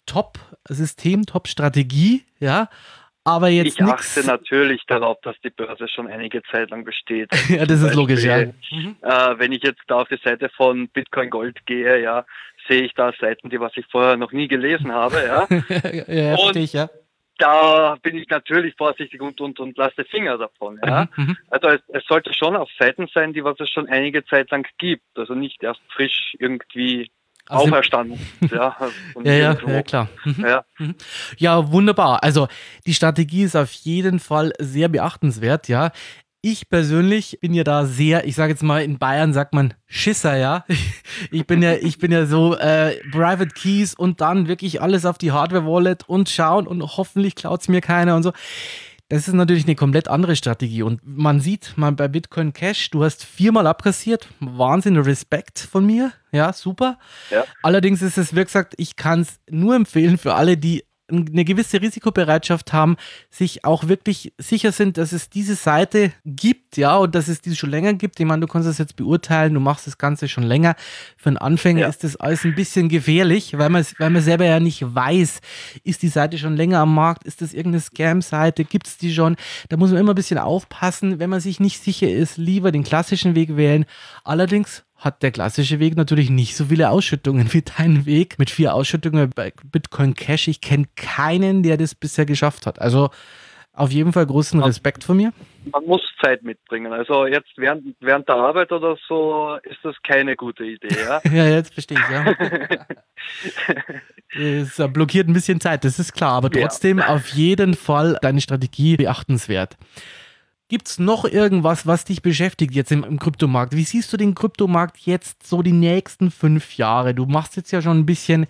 Top-System, 0.06 1.26
Top-Strategie, 1.26 2.24
ja, 2.40 2.68
Aber 3.24 3.48
jetzt 3.48 3.78
ich 3.78 3.80
nix. 3.84 4.16
achte 4.16 4.26
natürlich 4.26 4.82
darauf, 4.86 5.18
dass 5.22 5.36
die 5.44 5.50
Börse 5.50 5.86
schon 5.88 6.06
einige 6.08 6.42
Zeit 6.50 6.70
lang 6.70 6.84
besteht. 6.84 7.28
ja, 7.50 7.66
das 7.66 7.82
ist 7.82 7.94
logisch, 7.94 8.24
ja. 8.24 8.36
Beispiel, 8.46 8.96
Äh, 9.02 9.38
wenn 9.38 9.52
ich 9.52 9.62
jetzt 9.62 9.82
da 9.88 9.96
auf 10.00 10.08
die 10.08 10.18
Seite 10.24 10.48
von 10.56 10.88
Bitcoin 10.88 11.28
Gold 11.28 11.66
gehe, 11.66 12.02
ja, 12.02 12.24
sehe 12.68 12.82
ich 12.82 12.94
da 12.94 13.12
Seiten, 13.20 13.50
die 13.50 13.60
was 13.60 13.72
ich 13.76 13.84
vorher 13.90 14.16
noch 14.16 14.32
nie 14.32 14.48
gelesen 14.48 14.92
habe, 14.92 15.16
ja. 15.26 15.46
ja, 15.92 16.12
ja, 16.14 16.30
Und- 16.32 16.38
verstehe 16.40 16.62
ich, 16.62 16.72
ja. 16.72 16.88
Da 17.38 17.96
bin 18.02 18.16
ich 18.18 18.28
natürlich 18.28 18.74
vorsichtig 18.76 19.20
und, 19.20 19.40
und, 19.40 19.58
und 19.60 19.76
lasse 19.78 20.04
Finger 20.04 20.36
davon. 20.38 20.78
Ja? 20.84 21.08
Mhm, 21.16 21.24
mhm. 21.24 21.36
Also 21.50 21.68
es, 21.68 21.80
es 21.88 22.04
sollte 22.06 22.34
schon 22.34 22.56
auf 22.56 22.68
Seiten 22.78 23.08
sein, 23.14 23.32
die 23.32 23.44
was 23.44 23.58
es 23.60 23.70
schon 23.70 23.88
einige 23.88 24.24
Zeit 24.26 24.50
lang 24.50 24.66
gibt. 24.78 25.04
Also 25.16 25.34
nicht 25.34 25.62
erst 25.62 25.80
frisch 25.94 26.34
irgendwie 26.38 27.10
Also- 27.48 27.64
auferstanden. 27.64 28.18
ja, 28.52 28.76
von 29.12 29.24
Ja, 29.24 29.32
ja, 29.32 29.82
klar. 29.82 30.08
Mhm. 30.24 30.44
Ja. 30.46 30.64
Ja, 31.38 31.72
wunderbar. 31.72 32.22
Also 32.22 32.48
die 32.86 32.94
Strategie 32.94 33.42
ist 33.44 33.56
auf 33.56 33.72
jeden 33.72 34.18
Fall 34.18 34.52
sehr 34.58 34.88
beachtenswert, 34.88 35.68
ja. 35.68 35.90
Ich 36.40 36.68
persönlich 36.68 37.38
bin 37.40 37.52
ja 37.52 37.64
da 37.64 37.84
sehr, 37.84 38.24
ich 38.24 38.36
sage 38.36 38.52
jetzt 38.52 38.62
mal, 38.62 38.82
in 38.82 38.98
Bayern 38.98 39.32
sagt 39.32 39.54
man 39.54 39.74
Schisser, 39.86 40.36
ja. 40.36 40.64
Ich 41.32 41.46
bin 41.46 41.62
ja, 41.62 41.74
ich 41.74 41.98
bin 41.98 42.12
ja 42.12 42.26
so 42.26 42.54
äh, 42.56 42.96
Private 43.10 43.48
Keys 43.48 43.94
und 43.94 44.20
dann 44.20 44.46
wirklich 44.46 44.80
alles 44.80 45.04
auf 45.04 45.18
die 45.18 45.32
Hardware-Wallet 45.32 46.08
und 46.08 46.28
schauen 46.28 46.68
und 46.68 46.80
hoffentlich 46.96 47.34
klaut 47.34 47.62
es 47.62 47.68
mir 47.68 47.80
keiner 47.80 48.14
und 48.14 48.22
so. 48.22 48.32
Das 49.08 49.26
ist 49.26 49.34
natürlich 49.34 49.64
eine 49.64 49.74
komplett 49.74 50.06
andere 50.06 50.36
Strategie. 50.36 50.82
Und 50.82 51.00
man 51.02 51.40
sieht, 51.40 51.72
man 51.76 51.96
bei 51.96 52.08
Bitcoin 52.08 52.52
Cash, 52.52 52.90
du 52.90 53.02
hast 53.02 53.24
viermal 53.24 53.66
abkassiert. 53.66 54.28
Wahnsinn, 54.38 54.98
Respekt 54.98 55.58
von 55.58 55.86
mir. 55.86 56.12
Ja, 56.30 56.52
super. 56.52 56.98
Ja. 57.30 57.44
Allerdings 57.62 58.02
ist 58.02 58.18
es, 58.18 58.36
wie 58.36 58.44
gesagt, 58.44 58.74
ich 58.76 58.96
kann 58.96 59.22
es 59.22 59.40
nur 59.48 59.74
empfehlen 59.74 60.18
für 60.18 60.34
alle, 60.34 60.58
die 60.58 60.84
eine 61.10 61.44
gewisse 61.44 61.80
Risikobereitschaft 61.80 62.72
haben, 62.72 62.96
sich 63.30 63.64
auch 63.64 63.88
wirklich 63.88 64.32
sicher 64.38 64.72
sind, 64.72 64.98
dass 64.98 65.12
es 65.12 65.30
diese 65.30 65.54
Seite 65.54 66.12
gibt, 66.24 66.76
ja, 66.76 66.96
und 66.96 67.14
dass 67.14 67.28
es 67.28 67.40
diese 67.40 67.56
schon 67.56 67.70
länger 67.70 67.94
gibt. 67.94 68.20
Ich 68.20 68.26
meine, 68.26 68.40
du 68.40 68.46
kannst 68.46 68.68
das 68.68 68.78
jetzt 68.78 68.96
beurteilen, 68.96 69.54
du 69.54 69.60
machst 69.60 69.86
das 69.86 69.98
Ganze 69.98 70.28
schon 70.28 70.44
länger. 70.44 70.76
Für 71.16 71.30
einen 71.30 71.38
Anfänger 71.38 71.80
Ja. 71.82 71.88
ist 71.88 72.04
das 72.04 72.16
alles 72.16 72.44
ein 72.44 72.54
bisschen 72.54 72.88
gefährlich, 72.88 73.56
weil 73.56 73.70
man, 73.70 73.84
weil 73.98 74.10
man 74.10 74.22
selber 74.22 74.44
ja 74.44 74.60
nicht 74.60 74.82
weiß, 74.94 75.40
ist 75.84 76.02
die 76.02 76.08
Seite 76.08 76.38
schon 76.38 76.56
länger 76.56 76.80
am 76.80 76.94
Markt, 76.94 77.24
ist 77.24 77.40
das 77.40 77.54
irgendeine 77.54 77.80
Scam-Seite, 77.80 78.64
gibt 78.64 78.86
es 78.86 78.98
die 78.98 79.12
schon? 79.12 79.36
Da 79.70 79.76
muss 79.76 79.90
man 79.90 80.00
immer 80.00 80.12
ein 80.12 80.16
bisschen 80.16 80.38
aufpassen, 80.38 81.18
wenn 81.18 81.30
man 81.30 81.40
sich 81.40 81.58
nicht 81.60 81.82
sicher 81.82 82.10
ist, 82.10 82.36
lieber 82.36 82.70
den 82.72 82.84
klassischen 82.84 83.34
Weg 83.34 83.56
wählen. 83.56 83.86
Allerdings 84.24 84.84
hat 84.98 85.22
der 85.22 85.30
klassische 85.30 85.78
Weg 85.78 85.96
natürlich 85.96 86.28
nicht 86.28 86.56
so 86.56 86.66
viele 86.66 86.90
Ausschüttungen 86.90 87.50
wie 87.54 87.62
dein 87.62 88.04
Weg 88.04 88.38
mit 88.38 88.50
vier 88.50 88.74
Ausschüttungen 88.74 89.30
bei 89.34 89.52
Bitcoin 89.64 90.14
Cash. 90.14 90.48
Ich 90.48 90.60
kenne 90.60 90.86
keinen, 90.96 91.62
der 91.62 91.76
das 91.76 91.94
bisher 91.94 92.26
geschafft 92.26 92.66
hat. 92.66 92.80
Also 92.80 93.10
auf 93.72 93.92
jeden 93.92 94.12
Fall 94.12 94.26
großen 94.26 94.60
Respekt 94.60 95.04
von 95.04 95.16
mir. 95.16 95.32
Man 95.70 95.84
muss 95.84 96.00
Zeit 96.20 96.42
mitbringen. 96.42 96.92
Also 96.92 97.26
jetzt 97.26 97.50
während, 97.56 97.94
während 98.00 98.28
der 98.28 98.34
Arbeit 98.34 98.72
oder 98.72 98.96
so 99.06 99.56
ist 99.62 99.78
das 99.84 99.94
keine 100.02 100.34
gute 100.34 100.64
Idee. 100.64 100.88
Ja? 101.00 101.20
Ja, 101.32 101.46
jetzt 101.46 101.72
verstehe 101.74 101.96
ich, 101.98 102.10
ja. 102.10 102.34
Es 104.36 104.76
blockiert 104.92 105.28
ein 105.28 105.32
bisschen 105.32 105.60
Zeit, 105.60 105.84
das 105.84 105.98
ist 105.98 106.12
klar, 106.12 106.32
aber 106.32 106.50
Ja. 106.54 106.62
trotzdem 106.62 107.00
auf 107.00 107.28
jeden 107.28 107.74
Fall 107.74 108.18
deine 108.20 108.40
Strategie 108.40 108.96
beachtenswert. 108.96 109.76
Gibt 110.70 110.88
es 110.88 110.98
noch 110.98 111.24
irgendwas, 111.24 111.86
was 111.86 112.04
dich 112.04 112.20
beschäftigt 112.20 112.74
jetzt 112.74 112.92
im, 112.92 113.02
im 113.02 113.18
Kryptomarkt? 113.18 113.74
Wie 113.74 113.84
siehst 113.84 114.12
du 114.12 114.18
den 114.18 114.34
Kryptomarkt 114.34 114.98
jetzt 114.98 115.46
so 115.46 115.62
die 115.62 115.72
nächsten 115.72 116.30
fünf 116.30 116.76
Jahre? 116.76 117.14
Du 117.14 117.24
machst 117.24 117.56
jetzt 117.56 117.70
ja 117.70 117.80
schon 117.80 118.00
ein 118.00 118.04
bisschen, 118.04 118.46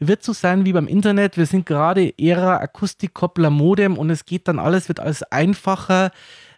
wird 0.00 0.24
so 0.24 0.32
sein 0.32 0.64
wie 0.64 0.72
beim 0.72 0.88
Internet. 0.88 1.36
Wir 1.36 1.46
sind 1.46 1.66
gerade 1.66 2.12
Ära 2.18 2.56
Akustikkoppler 2.56 3.50
Modem 3.50 3.98
und 3.98 4.10
es 4.10 4.24
geht 4.24 4.48
dann 4.48 4.58
alles, 4.58 4.88
wird 4.88 4.98
alles 4.98 5.22
einfacher. 5.22 6.10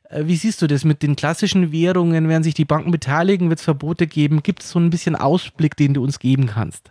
Äh, 0.08 0.22
Wie 0.24 0.36
siehst 0.36 0.62
du 0.62 0.66
das 0.66 0.82
mit 0.82 1.02
den 1.02 1.14
klassischen 1.14 1.72
Währungen? 1.72 2.30
Werden 2.30 2.42
sich 2.42 2.54
die 2.54 2.64
Banken 2.64 2.90
beteiligen? 2.90 3.50
Wird 3.50 3.58
es 3.58 3.66
Verbote 3.66 4.06
geben? 4.06 4.42
Gibt 4.42 4.62
es 4.62 4.70
so 4.70 4.78
ein 4.78 4.88
bisschen 4.88 5.14
Ausblick, 5.14 5.76
den 5.76 5.92
du 5.92 6.02
uns 6.02 6.20
geben 6.20 6.46
kannst? 6.46 6.90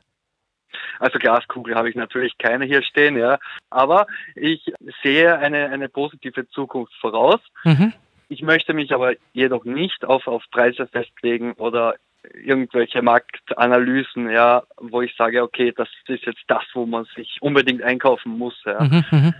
Also 1.00 1.18
Glaskugel 1.18 1.74
habe 1.74 1.90
ich 1.90 1.96
natürlich 1.96 2.38
keine 2.38 2.66
hier 2.66 2.84
stehen, 2.84 3.18
ja. 3.18 3.40
Aber 3.72 4.06
ich 4.36 4.72
sehe 5.01 5.40
eine, 5.40 5.70
eine 5.70 5.90
positive 5.90 6.48
Zukunft 6.50 6.94
voraus. 7.01 7.40
Mhm. 7.63 7.94
Ich 8.32 8.42
möchte 8.42 8.74
mich 8.74 8.94
aber 8.94 9.16
jedoch 9.34 9.66
nicht 9.66 10.06
auf, 10.06 10.26
auf 10.26 10.42
Preise 10.52 10.88
festlegen 10.88 11.52
oder 11.54 11.96
irgendwelche 12.34 13.02
Marktanalysen, 13.02 14.30
ja, 14.30 14.64
wo 14.78 15.02
ich 15.02 15.14
sage, 15.18 15.44
okay, 15.44 15.74
das 15.76 15.90
ist 16.08 16.26
jetzt 16.26 16.44
das, 16.48 16.64
wo 16.74 16.86
man 16.86 17.06
sich 17.14 17.40
unbedingt 17.42 17.84
einkaufen 17.84 18.38
muss. 18.38 18.54
Ja. 18.66 18.82
Mhm, 18.82 19.04
mhm. 19.12 19.34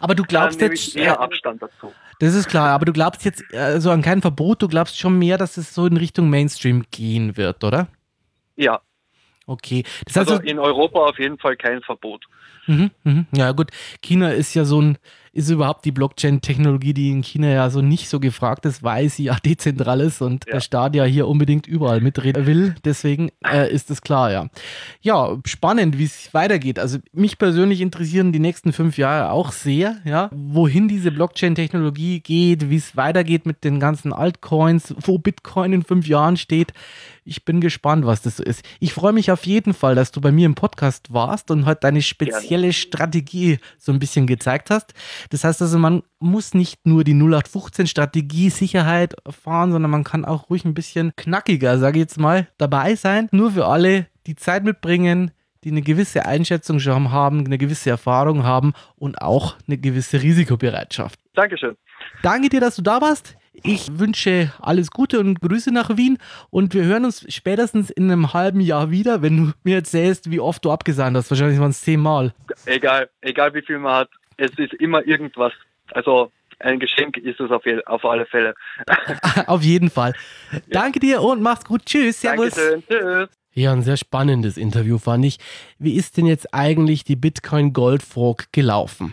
Aber 0.00 0.16
du 0.16 0.24
glaubst 0.24 0.60
jetzt, 0.60 0.96
eher 0.96 1.12
äh, 1.12 1.16
Abstand 1.16 1.62
dazu. 1.62 1.92
das 2.18 2.34
ist 2.34 2.48
klar, 2.48 2.70
aber 2.70 2.86
du 2.86 2.92
glaubst 2.92 3.24
jetzt 3.24 3.44
äh, 3.52 3.80
so 3.80 3.92
an 3.92 4.02
kein 4.02 4.20
Verbot, 4.20 4.62
du 4.62 4.66
glaubst 4.66 4.98
schon 4.98 5.16
mehr, 5.16 5.38
dass 5.38 5.56
es 5.56 5.72
so 5.72 5.86
in 5.86 5.96
Richtung 5.96 6.28
Mainstream 6.28 6.86
gehen 6.90 7.36
wird, 7.36 7.62
oder? 7.62 7.86
Ja, 8.56 8.80
Okay. 9.50 9.82
Das 10.06 10.16
heißt, 10.16 10.30
also 10.30 10.42
in 10.42 10.60
Europa 10.60 11.00
auf 11.00 11.18
jeden 11.18 11.36
Fall 11.36 11.56
kein 11.56 11.82
Verbot. 11.82 12.24
Mhm, 12.70 12.90
mhm. 13.04 13.26
Ja, 13.32 13.52
gut. 13.52 13.70
China 14.02 14.30
ist 14.30 14.54
ja 14.54 14.64
so 14.64 14.80
ein, 14.80 14.98
ist 15.32 15.48
überhaupt 15.48 15.84
die 15.84 15.92
Blockchain-Technologie, 15.92 16.92
die 16.92 17.10
in 17.10 17.22
China 17.22 17.48
ja 17.48 17.70
so 17.70 17.80
nicht 17.82 18.08
so 18.08 18.18
gefragt 18.18 18.66
ist, 18.66 18.82
weil 18.82 19.08
sie 19.08 19.24
ja 19.24 19.36
dezentral 19.44 20.00
ist 20.00 20.20
und 20.22 20.44
Ja. 20.46 20.54
der 20.54 20.60
Staat 20.60 20.94
ja 20.96 21.04
hier 21.04 21.28
unbedingt 21.28 21.66
überall 21.66 22.00
mitreden 22.00 22.46
will. 22.46 22.74
Deswegen 22.84 23.30
äh, 23.46 23.72
ist 23.72 23.90
das 23.90 24.02
klar, 24.02 24.32
ja. 24.32 24.48
Ja, 25.02 25.36
spannend, 25.46 25.98
wie 25.98 26.04
es 26.04 26.34
weitergeht. 26.34 26.78
Also 26.78 26.98
mich 27.12 27.38
persönlich 27.38 27.80
interessieren 27.80 28.32
die 28.32 28.40
nächsten 28.40 28.72
fünf 28.72 28.98
Jahre 28.98 29.30
auch 29.30 29.52
sehr, 29.52 29.98
ja, 30.04 30.30
wohin 30.32 30.88
diese 30.88 31.12
Blockchain-Technologie 31.12 32.20
geht, 32.20 32.68
wie 32.70 32.76
es 32.76 32.96
weitergeht 32.96 33.46
mit 33.46 33.62
den 33.64 33.78
ganzen 33.80 34.12
Altcoins, 34.12 34.94
wo 35.00 35.18
Bitcoin 35.18 35.72
in 35.72 35.82
fünf 35.84 36.06
Jahren 36.08 36.36
steht. 36.36 36.72
Ich 37.24 37.44
bin 37.44 37.60
gespannt, 37.60 38.06
was 38.06 38.22
das 38.22 38.38
so 38.38 38.42
ist. 38.42 38.64
Ich 38.80 38.92
freue 38.92 39.12
mich 39.12 39.30
auf 39.30 39.46
jeden 39.46 39.74
Fall, 39.74 39.94
dass 39.94 40.10
du 40.10 40.20
bei 40.20 40.32
mir 40.32 40.46
im 40.46 40.54
Podcast 40.56 41.12
warst 41.12 41.50
und 41.52 41.66
heute 41.66 41.80
deine 41.82 42.02
spezielle 42.02 42.59
Strategie 42.72 43.58
so 43.78 43.92
ein 43.92 43.98
bisschen 43.98 44.26
gezeigt 44.26 44.70
hast. 44.70 44.94
Das 45.30 45.44
heißt 45.44 45.62
also, 45.62 45.78
man 45.78 46.02
muss 46.18 46.54
nicht 46.54 46.86
nur 46.86 47.04
die 47.04 47.14
0815 47.14 47.86
Strategie 47.86 48.50
Sicherheit 48.50 49.14
fahren, 49.28 49.72
sondern 49.72 49.90
man 49.90 50.04
kann 50.04 50.24
auch 50.24 50.50
ruhig 50.50 50.64
ein 50.64 50.74
bisschen 50.74 51.12
knackiger, 51.16 51.78
sage 51.78 51.98
ich 51.98 52.02
jetzt 52.02 52.18
mal, 52.18 52.48
dabei 52.58 52.94
sein. 52.94 53.28
Nur 53.32 53.52
für 53.52 53.66
alle, 53.66 54.06
die 54.26 54.36
Zeit 54.36 54.64
mitbringen, 54.64 55.32
die 55.64 55.70
eine 55.70 55.82
gewisse 55.82 56.24
Einschätzung 56.24 56.80
schon 56.80 57.10
haben, 57.10 57.44
eine 57.44 57.58
gewisse 57.58 57.90
Erfahrung 57.90 58.44
haben 58.44 58.72
und 58.96 59.20
auch 59.20 59.56
eine 59.66 59.78
gewisse 59.78 60.22
Risikobereitschaft. 60.22 61.18
Dankeschön. 61.34 61.76
Danke 62.22 62.48
dir, 62.48 62.60
dass 62.60 62.76
du 62.76 62.82
da 62.82 63.00
warst. 63.00 63.36
Ich 63.52 63.98
wünsche 63.98 64.52
alles 64.60 64.90
Gute 64.90 65.18
und 65.20 65.40
Grüße 65.40 65.72
nach 65.72 65.96
Wien 65.96 66.18
und 66.50 66.72
wir 66.72 66.84
hören 66.84 67.04
uns 67.04 67.26
spätestens 67.32 67.90
in 67.90 68.10
einem 68.10 68.32
halben 68.32 68.60
Jahr 68.60 68.90
wieder, 68.90 69.22
wenn 69.22 69.36
du 69.36 69.52
mir 69.64 69.76
erzählst, 69.76 70.30
wie 70.30 70.40
oft 70.40 70.64
du 70.64 70.70
abgesagt 70.70 71.16
hast. 71.16 71.30
Wahrscheinlich 71.30 71.58
waren 71.58 71.70
es 71.70 71.82
zehnmal. 71.82 72.32
Egal, 72.66 73.10
egal 73.20 73.52
wie 73.54 73.62
viel 73.62 73.78
man 73.78 73.94
hat, 73.94 74.10
es 74.36 74.50
ist 74.56 74.74
immer 74.74 75.06
irgendwas. 75.06 75.52
Also 75.92 76.30
ein 76.60 76.78
Geschenk 76.78 77.16
ist 77.16 77.40
es 77.40 77.50
auf, 77.50 77.66
je, 77.66 77.82
auf 77.86 78.04
alle 78.04 78.26
Fälle. 78.26 78.54
Auf 79.46 79.62
jeden 79.62 79.90
Fall. 79.90 80.14
Danke 80.68 81.00
dir 81.00 81.22
und 81.22 81.42
mach's 81.42 81.64
gut. 81.64 81.86
Tschüss. 81.86 82.20
Servus. 82.20 82.54
Dankeschön. 82.54 82.82
Tschüss. 82.86 83.28
Ja, 83.52 83.72
ein 83.72 83.82
sehr 83.82 83.96
spannendes 83.96 84.56
Interview 84.56 84.98
fand 84.98 85.24
ich. 85.24 85.38
Wie 85.78 85.96
ist 85.96 86.16
denn 86.16 86.26
jetzt 86.26 86.54
eigentlich 86.54 87.02
die 87.02 87.16
Bitcoin 87.16 87.72
Gold 87.72 88.02
Fork 88.02 88.52
gelaufen? 88.52 89.12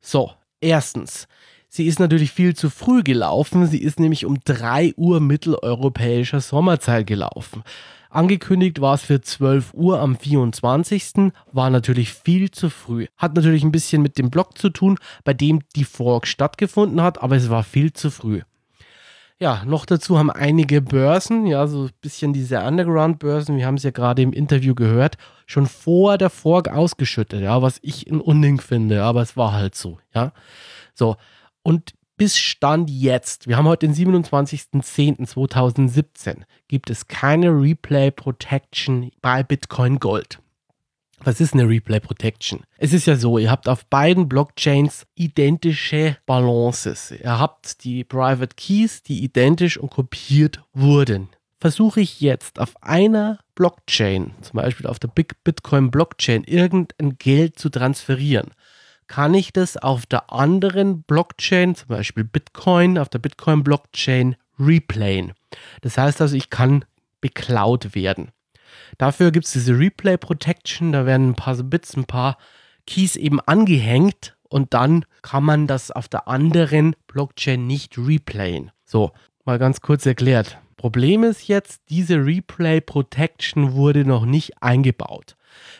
So, 0.00 0.32
erstens, 0.60 1.28
sie 1.68 1.86
ist 1.86 2.00
natürlich 2.00 2.32
viel 2.32 2.54
zu 2.54 2.70
früh 2.70 3.02
gelaufen. 3.02 3.66
Sie 3.66 3.82
ist 3.82 4.00
nämlich 4.00 4.26
um 4.26 4.38
3 4.44 4.94
Uhr 4.96 5.20
mitteleuropäischer 5.20 6.40
Sommerzeit 6.40 7.06
gelaufen. 7.06 7.62
Angekündigt 8.10 8.80
war 8.80 8.94
es 8.94 9.02
für 9.02 9.20
12 9.20 9.74
Uhr 9.74 10.00
am 10.00 10.16
24. 10.16 11.30
War 11.52 11.68
natürlich 11.68 12.12
viel 12.12 12.50
zu 12.50 12.70
früh. 12.70 13.06
Hat 13.18 13.34
natürlich 13.34 13.64
ein 13.64 13.72
bisschen 13.72 14.00
mit 14.00 14.16
dem 14.16 14.30
Block 14.30 14.56
zu 14.56 14.70
tun, 14.70 14.96
bei 15.24 15.34
dem 15.34 15.60
die 15.76 15.84
Fork 15.84 16.26
stattgefunden 16.26 17.02
hat, 17.02 17.22
aber 17.22 17.36
es 17.36 17.50
war 17.50 17.62
viel 17.62 17.92
zu 17.92 18.10
früh. 18.10 18.40
Ja, 19.40 19.62
noch 19.64 19.86
dazu 19.86 20.18
haben 20.18 20.32
einige 20.32 20.82
Börsen, 20.82 21.46
ja, 21.46 21.68
so 21.68 21.84
ein 21.84 21.90
bisschen 22.00 22.32
diese 22.32 22.60
Underground-Börsen, 22.60 23.56
wir 23.56 23.66
haben 23.66 23.76
es 23.76 23.84
ja 23.84 23.92
gerade 23.92 24.20
im 24.22 24.32
Interview 24.32 24.74
gehört, 24.74 25.16
schon 25.46 25.66
vor 25.66 26.18
der 26.18 26.28
Fork 26.28 26.68
ausgeschüttet, 26.68 27.42
ja, 27.42 27.62
was 27.62 27.78
ich 27.82 28.10
ein 28.10 28.20
Unding 28.20 28.60
finde, 28.60 29.04
aber 29.04 29.22
es 29.22 29.36
war 29.36 29.52
halt 29.52 29.76
so, 29.76 29.98
ja. 30.12 30.32
So, 30.92 31.16
und 31.68 31.92
bis 32.16 32.38
Stand 32.38 32.88
jetzt, 32.88 33.46
wir 33.46 33.58
haben 33.58 33.68
heute 33.68 33.86
den 33.86 33.94
27.10.2017, 33.94 36.44
gibt 36.66 36.88
es 36.88 37.08
keine 37.08 37.50
Replay 37.50 38.10
Protection 38.10 39.10
bei 39.20 39.42
Bitcoin 39.42 39.98
Gold. 39.98 40.38
Was 41.20 41.42
ist 41.42 41.52
eine 41.52 41.68
Replay 41.68 42.00
Protection? 42.00 42.62
Es 42.78 42.94
ist 42.94 43.06
ja 43.06 43.16
so, 43.16 43.36
ihr 43.36 43.50
habt 43.50 43.68
auf 43.68 43.84
beiden 43.84 44.30
Blockchains 44.30 45.06
identische 45.14 46.16
Balances. 46.24 47.10
Ihr 47.10 47.38
habt 47.38 47.84
die 47.84 48.02
Private 48.02 48.56
Keys, 48.56 49.02
die 49.02 49.22
identisch 49.22 49.76
und 49.76 49.90
kopiert 49.90 50.62
wurden. 50.72 51.28
Versuche 51.60 52.00
ich 52.00 52.22
jetzt 52.22 52.60
auf 52.60 52.82
einer 52.82 53.40
Blockchain, 53.54 54.32
zum 54.40 54.56
Beispiel 54.56 54.86
auf 54.86 54.98
der 54.98 55.08
Big 55.08 55.44
Bitcoin 55.44 55.90
Blockchain, 55.90 56.44
irgendein 56.44 57.18
Geld 57.18 57.58
zu 57.58 57.68
transferieren, 57.68 58.52
kann 59.08 59.34
ich 59.34 59.52
das 59.52 59.76
auf 59.76 60.06
der 60.06 60.32
anderen 60.32 61.02
Blockchain, 61.02 61.74
zum 61.74 61.88
Beispiel 61.88 62.24
Bitcoin, 62.24 62.98
auf 62.98 63.08
der 63.08 63.18
Bitcoin-Blockchain 63.18 64.36
replayen. 64.58 65.32
Das 65.80 65.98
heißt 65.98 66.20
also, 66.20 66.36
ich 66.36 66.50
kann 66.50 66.84
beklaut 67.20 67.94
werden. 67.94 68.30
Dafür 68.98 69.30
gibt 69.30 69.46
es 69.46 69.52
diese 69.52 69.78
Replay 69.78 70.16
Protection, 70.16 70.92
da 70.92 71.06
werden 71.06 71.30
ein 71.30 71.34
paar 71.34 71.56
Bits, 71.56 71.96
ein 71.96 72.04
paar 72.04 72.36
Keys 72.86 73.16
eben 73.16 73.40
angehängt 73.40 74.36
und 74.48 74.74
dann 74.74 75.04
kann 75.22 75.44
man 75.44 75.66
das 75.66 75.90
auf 75.90 76.08
der 76.08 76.28
anderen 76.28 76.94
Blockchain 77.06 77.66
nicht 77.66 77.98
replayen. 77.98 78.70
So, 78.84 79.12
mal 79.44 79.58
ganz 79.58 79.80
kurz 79.80 80.06
erklärt. 80.06 80.58
Problem 80.76 81.24
ist 81.24 81.48
jetzt, 81.48 81.82
diese 81.88 82.24
Replay 82.24 82.80
Protection 82.80 83.72
wurde 83.72 84.04
noch 84.04 84.24
nicht 84.24 84.62
eingebaut. 84.62 85.36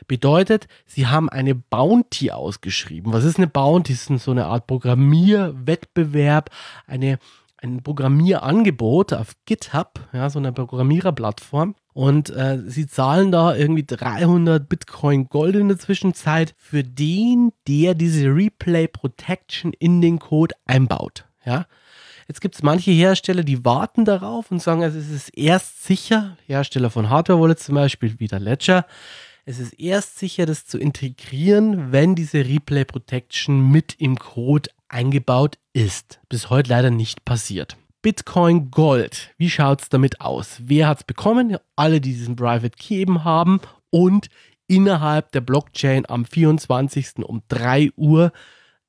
Bedeutet, 0.07 0.69
sie 0.87 1.07
haben 1.07 1.29
eine 1.29 1.55
Bounty 1.55 2.31
ausgeschrieben. 2.31 3.13
Was 3.13 3.25
ist 3.25 3.39
eine 3.39 3.47
Bounty? 3.47 3.93
Das 3.93 4.09
ist 4.09 4.25
so 4.25 4.31
eine 4.31 4.47
Art 4.47 4.67
Programmierwettbewerb, 4.67 6.51
eine, 6.87 7.19
ein 7.59 7.83
Programmierangebot 7.83 9.13
auf 9.13 9.33
GitHub, 9.47 10.01
ja, 10.13 10.31
so 10.31 10.39
eine 10.39 10.53
Programmiererplattform. 10.53 11.75
Und 11.93 12.31
äh, 12.31 12.63
sie 12.65 12.87
zahlen 12.87 13.33
da 13.33 13.57
irgendwie 13.57 13.85
300 13.85 14.69
Bitcoin 14.69 15.29
Gold 15.29 15.57
in 15.57 15.67
der 15.67 15.79
Zwischenzeit 15.79 16.55
für 16.57 16.85
den, 16.85 17.53
der 17.67 17.95
diese 17.95 18.29
Replay 18.29 18.87
Protection 18.87 19.73
in 19.73 20.01
den 20.01 20.21
Code 20.21 20.55
einbaut. 20.65 21.25
Ja. 21.45 21.67
Jetzt 22.29 22.43
gibt 22.43 22.55
es 22.55 22.63
manche 22.63 22.91
Hersteller, 22.91 23.43
die 23.43 23.65
warten 23.65 24.05
darauf 24.05 24.51
und 24.51 24.63
sagen, 24.63 24.83
also 24.83 24.99
es 24.99 25.09
ist 25.09 25.31
erst 25.31 25.85
sicher, 25.85 26.37
Hersteller 26.47 26.91
von 26.91 27.09
Hardware-Wallets 27.09 27.65
zum 27.65 27.75
Beispiel, 27.75 28.21
wie 28.21 28.29
der 28.29 28.39
Ledger, 28.39 28.85
es 29.49 29.59
ist 29.59 29.81
erst 29.81 30.19
sicher, 30.19 30.45
das 30.45 30.67
zu 30.67 30.77
integrieren, 30.77 31.91
wenn 31.91 32.15
diese 32.15 32.45
Replay 32.45 32.85
Protection 32.85 33.71
mit 33.71 33.95
im 33.99 34.19
Code 34.19 34.69
eingebaut 34.89 35.57
ist. 35.73 36.21
Bis 36.29 36.51
heute 36.51 36.69
leider 36.69 36.91
nicht 36.91 37.25
passiert. 37.25 37.79
Bitcoin 38.03 38.71
Gold, 38.71 39.31
wie 39.39 39.49
schaut 39.49 39.81
es 39.81 39.89
damit 39.89 40.21
aus? 40.21 40.59
Wer 40.63 40.87
hat 40.87 40.99
es 40.99 41.05
bekommen? 41.05 41.57
Alle, 41.77 42.03
die 42.03 42.13
diesen 42.13 42.37
Private 42.37 42.77
Key 42.77 42.97
eben 42.97 43.25
haben 43.25 43.61
und 43.89 44.29
innerhalb 44.67 45.33
der 45.33 45.41
Blockchain 45.41 46.05
am 46.07 46.27
24. 46.27 47.25
um 47.25 47.41
3 47.49 47.93
Uhr 47.97 48.33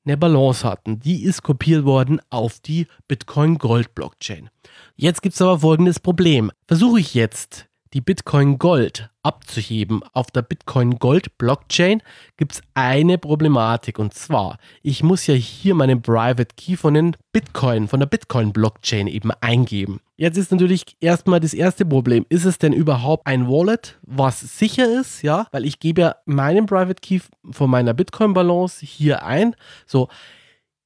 eine 0.04 0.18
Balance 0.18 0.68
hatten. 0.68 1.00
Die 1.00 1.22
ist 1.22 1.42
kopiert 1.42 1.86
worden 1.86 2.20
auf 2.28 2.60
die 2.60 2.86
Bitcoin 3.08 3.56
Gold 3.56 3.94
Blockchain. 3.94 4.50
Jetzt 4.94 5.22
gibt 5.22 5.36
es 5.36 5.40
aber 5.40 5.60
folgendes 5.60 6.00
Problem. 6.00 6.52
Versuche 6.68 7.00
ich 7.00 7.14
jetzt 7.14 7.69
die 7.92 8.00
Bitcoin 8.00 8.58
Gold 8.58 9.10
abzuheben 9.22 10.02
auf 10.12 10.30
der 10.30 10.42
Bitcoin 10.42 10.98
Gold 10.98 11.36
Blockchain, 11.38 12.02
gibt 12.36 12.52
es 12.52 12.62
eine 12.74 13.18
Problematik 13.18 13.98
und 13.98 14.14
zwar, 14.14 14.58
ich 14.82 15.02
muss 15.02 15.26
ja 15.26 15.34
hier 15.34 15.74
meinen 15.74 16.00
Private 16.00 16.54
Key 16.56 16.76
von 16.76 16.94
den 16.94 17.16
Bitcoin, 17.32 17.88
von 17.88 18.00
der 18.00 18.06
Bitcoin 18.06 18.52
Blockchain 18.52 19.06
eben 19.08 19.30
eingeben. 19.40 20.00
Jetzt 20.16 20.36
ist 20.36 20.52
natürlich 20.52 20.84
erstmal 21.00 21.40
das 21.40 21.54
erste 21.54 21.84
Problem, 21.84 22.26
ist 22.28 22.44
es 22.44 22.58
denn 22.58 22.72
überhaupt 22.72 23.26
ein 23.26 23.48
Wallet, 23.48 23.98
was 24.02 24.40
sicher 24.40 25.00
ist, 25.00 25.22
ja, 25.22 25.46
weil 25.50 25.64
ich 25.64 25.80
gebe 25.80 26.00
ja 26.02 26.16
meinen 26.26 26.66
Private 26.66 27.00
Key 27.00 27.20
von 27.50 27.70
meiner 27.70 27.94
Bitcoin 27.94 28.34
Balance 28.34 28.84
hier 28.84 29.24
ein. 29.24 29.56
So, 29.86 30.08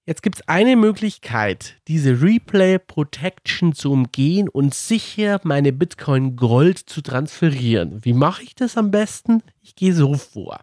Jetzt 0.07 0.23
gibt 0.23 0.37
es 0.37 0.49
eine 0.49 0.77
Möglichkeit, 0.77 1.77
diese 1.89 2.21
Replay 2.21 2.79
Protection 2.79 3.73
zu 3.73 3.91
umgehen 3.91 4.51
und 4.51 4.75
sicher 4.75 5.41
meine 5.45 5.73
Bitcoin 5.73 6.37
Gold 6.37 6.79
zu 6.79 7.01
transferieren. 7.01 8.05
Wie 8.05 8.13
mache 8.13 8.43
ich 8.43 8.55
das 8.55 8.77
am 8.77 8.91
besten? 8.91 9.43
Ich 9.63 9.77
gehe 9.77 9.95
so 9.95 10.13
vor. 10.13 10.61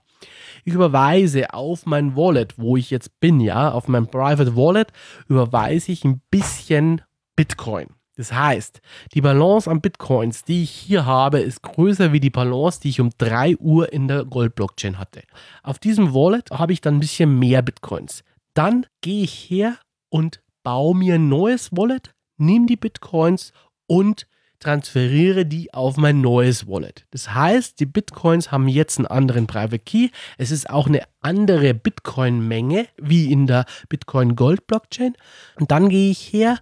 Ich 0.63 0.75
überweise 0.75 1.55
auf 1.55 1.87
mein 1.87 2.15
Wallet, 2.15 2.59
wo 2.59 2.77
ich 2.77 2.91
jetzt 2.91 3.19
bin, 3.19 3.39
ja, 3.39 3.71
auf 3.71 3.87
mein 3.87 4.05
Private 4.05 4.55
Wallet, 4.55 4.89
überweise 5.27 5.91
ich 5.91 6.05
ein 6.05 6.21
bisschen 6.29 7.01
Bitcoin. 7.35 7.87
Das 8.17 8.31
heißt, 8.31 8.79
die 9.15 9.21
Balance 9.21 9.67
an 9.67 9.81
Bitcoins, 9.81 10.43
die 10.43 10.61
ich 10.61 10.69
hier 10.69 11.07
habe, 11.07 11.39
ist 11.39 11.63
größer 11.63 12.13
wie 12.13 12.19
die 12.19 12.29
Balance, 12.29 12.79
die 12.79 12.89
ich 12.89 13.01
um 13.01 13.09
3 13.17 13.57
Uhr 13.57 13.91
in 13.91 14.07
der 14.07 14.23
Gold-Blockchain 14.23 14.99
hatte. 14.99 15.23
Auf 15.63 15.79
diesem 15.79 16.13
Wallet 16.13 16.51
habe 16.51 16.73
ich 16.73 16.81
dann 16.81 16.97
ein 16.97 16.99
bisschen 16.99 17.39
mehr 17.39 17.63
Bitcoins. 17.63 18.23
Dann 18.53 18.85
gehe 19.01 19.23
ich 19.23 19.49
her 19.49 19.77
und 20.09 20.41
baue 20.63 20.95
mir 20.95 21.15
ein 21.15 21.29
neues 21.29 21.71
Wallet, 21.71 22.13
nehme 22.37 22.65
die 22.65 22.75
Bitcoins 22.75 23.53
und 23.87 24.27
transferiere 24.61 25.45
die 25.45 25.73
auf 25.73 25.97
mein 25.97 26.21
neues 26.21 26.67
Wallet. 26.67 27.05
Das 27.11 27.33
heißt, 27.33 27.79
die 27.79 27.85
Bitcoins 27.85 28.51
haben 28.51 28.67
jetzt 28.67 28.99
einen 28.99 29.07
anderen 29.07 29.47
Private 29.47 29.79
Key. 29.79 30.09
Es 30.37 30.51
ist 30.51 30.69
auch 30.69 30.87
eine 30.87 31.01
andere 31.19 31.73
Bitcoin-Menge 31.73 32.87
wie 32.97 33.31
in 33.31 33.47
der 33.47 33.65
Bitcoin 33.89 34.35
Gold 34.35 34.67
Blockchain. 34.67 35.15
Und 35.59 35.71
dann 35.71 35.89
gehe 35.89 36.11
ich 36.11 36.31
her 36.31 36.59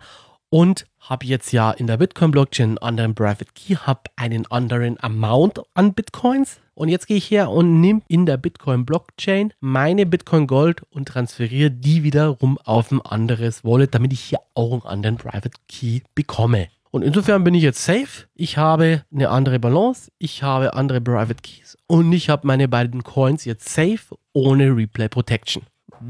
und 0.49 0.85
habe 0.99 1.25
jetzt 1.25 1.51
ja 1.51 1.71
in 1.71 1.87
der 1.87 1.97
Bitcoin-Blockchain 1.97 2.69
einen 2.69 2.77
anderen 2.79 3.15
Private 3.15 3.51
Key, 3.53 3.75
habe 3.75 4.03
einen 4.15 4.45
anderen 4.47 4.99
Amount 4.99 5.61
an 5.73 5.93
Bitcoins. 5.93 6.59
Und 6.79 6.87
jetzt 6.87 7.07
gehe 7.07 7.17
ich 7.17 7.29
her 7.29 7.49
und 7.49 7.81
nehme 7.81 8.03
in 8.07 8.25
der 8.25 8.37
Bitcoin-Blockchain 8.37 9.51
meine 9.59 10.05
Bitcoin 10.05 10.47
Gold 10.47 10.81
und 10.91 11.09
transferiere 11.09 11.71
die 11.71 12.03
wiederum 12.03 12.57
auf 12.59 12.89
ein 12.93 13.01
anderes 13.01 13.65
Wallet, 13.65 13.93
damit 13.93 14.13
ich 14.13 14.21
hier 14.21 14.39
auch 14.53 14.71
einen 14.71 14.83
anderen 14.83 15.17
Private 15.17 15.51
Key 15.67 15.99
bekomme. 16.15 16.69
Und 16.91 17.01
insofern 17.01 17.43
bin 17.43 17.53
ich 17.53 17.63
jetzt 17.63 17.83
safe. 17.83 18.27
Ich 18.33 18.55
habe 18.55 19.03
eine 19.13 19.27
andere 19.27 19.59
Balance, 19.59 20.09
ich 20.19 20.41
habe 20.41 20.73
andere 20.73 21.01
Private 21.01 21.41
Keys 21.41 21.77
und 21.87 22.13
ich 22.13 22.29
habe 22.29 22.47
meine 22.47 22.69
beiden 22.69 23.03
Coins 23.03 23.43
jetzt 23.43 23.67
safe 23.67 24.15
ohne 24.31 24.73
Replay 24.73 25.09
Protection. 25.09 25.63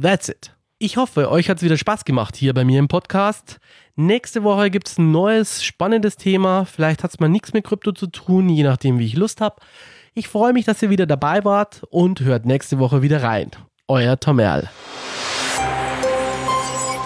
That's 0.03 0.29
it. 0.29 0.55
Ich 0.77 0.97
hoffe, 0.97 1.31
euch 1.31 1.49
hat 1.49 1.57
es 1.57 1.63
wieder 1.63 1.77
Spaß 1.77 2.05
gemacht 2.05 2.35
hier 2.35 2.53
bei 2.53 2.63
mir 2.63 2.77
im 2.77 2.87
Podcast. 2.87 3.59
Nächste 3.95 4.43
Woche 4.43 4.69
gibt 4.69 4.87
es 4.87 4.99
ein 4.99 5.11
neues, 5.11 5.63
spannendes 5.63 6.15
Thema. 6.15 6.65
Vielleicht 6.65 7.03
hat 7.03 7.09
es 7.09 7.19
mal 7.19 7.27
nichts 7.27 7.53
mit 7.53 7.65
Krypto 7.65 7.91
zu 7.91 8.05
tun, 8.05 8.49
je 8.49 8.61
nachdem, 8.61 8.99
wie 8.99 9.07
ich 9.07 9.15
Lust 9.15 9.41
habe. 9.41 9.55
Ich 10.13 10.27
freue 10.27 10.53
mich, 10.53 10.65
dass 10.65 10.81
ihr 10.81 10.89
wieder 10.89 11.05
dabei 11.05 11.45
wart 11.45 11.83
und 11.89 12.21
hört 12.21 12.45
nächste 12.45 12.79
Woche 12.79 13.01
wieder 13.01 13.23
rein. 13.23 13.51
Euer 13.87 14.19
Tom 14.19 14.39
Erl. 14.39 14.69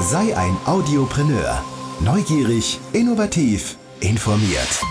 Sei 0.01 0.35
ein 0.35 0.57
Audiopreneur. 0.65 1.63
Neugierig, 2.01 2.79
innovativ, 2.91 3.77
informiert. 4.01 4.81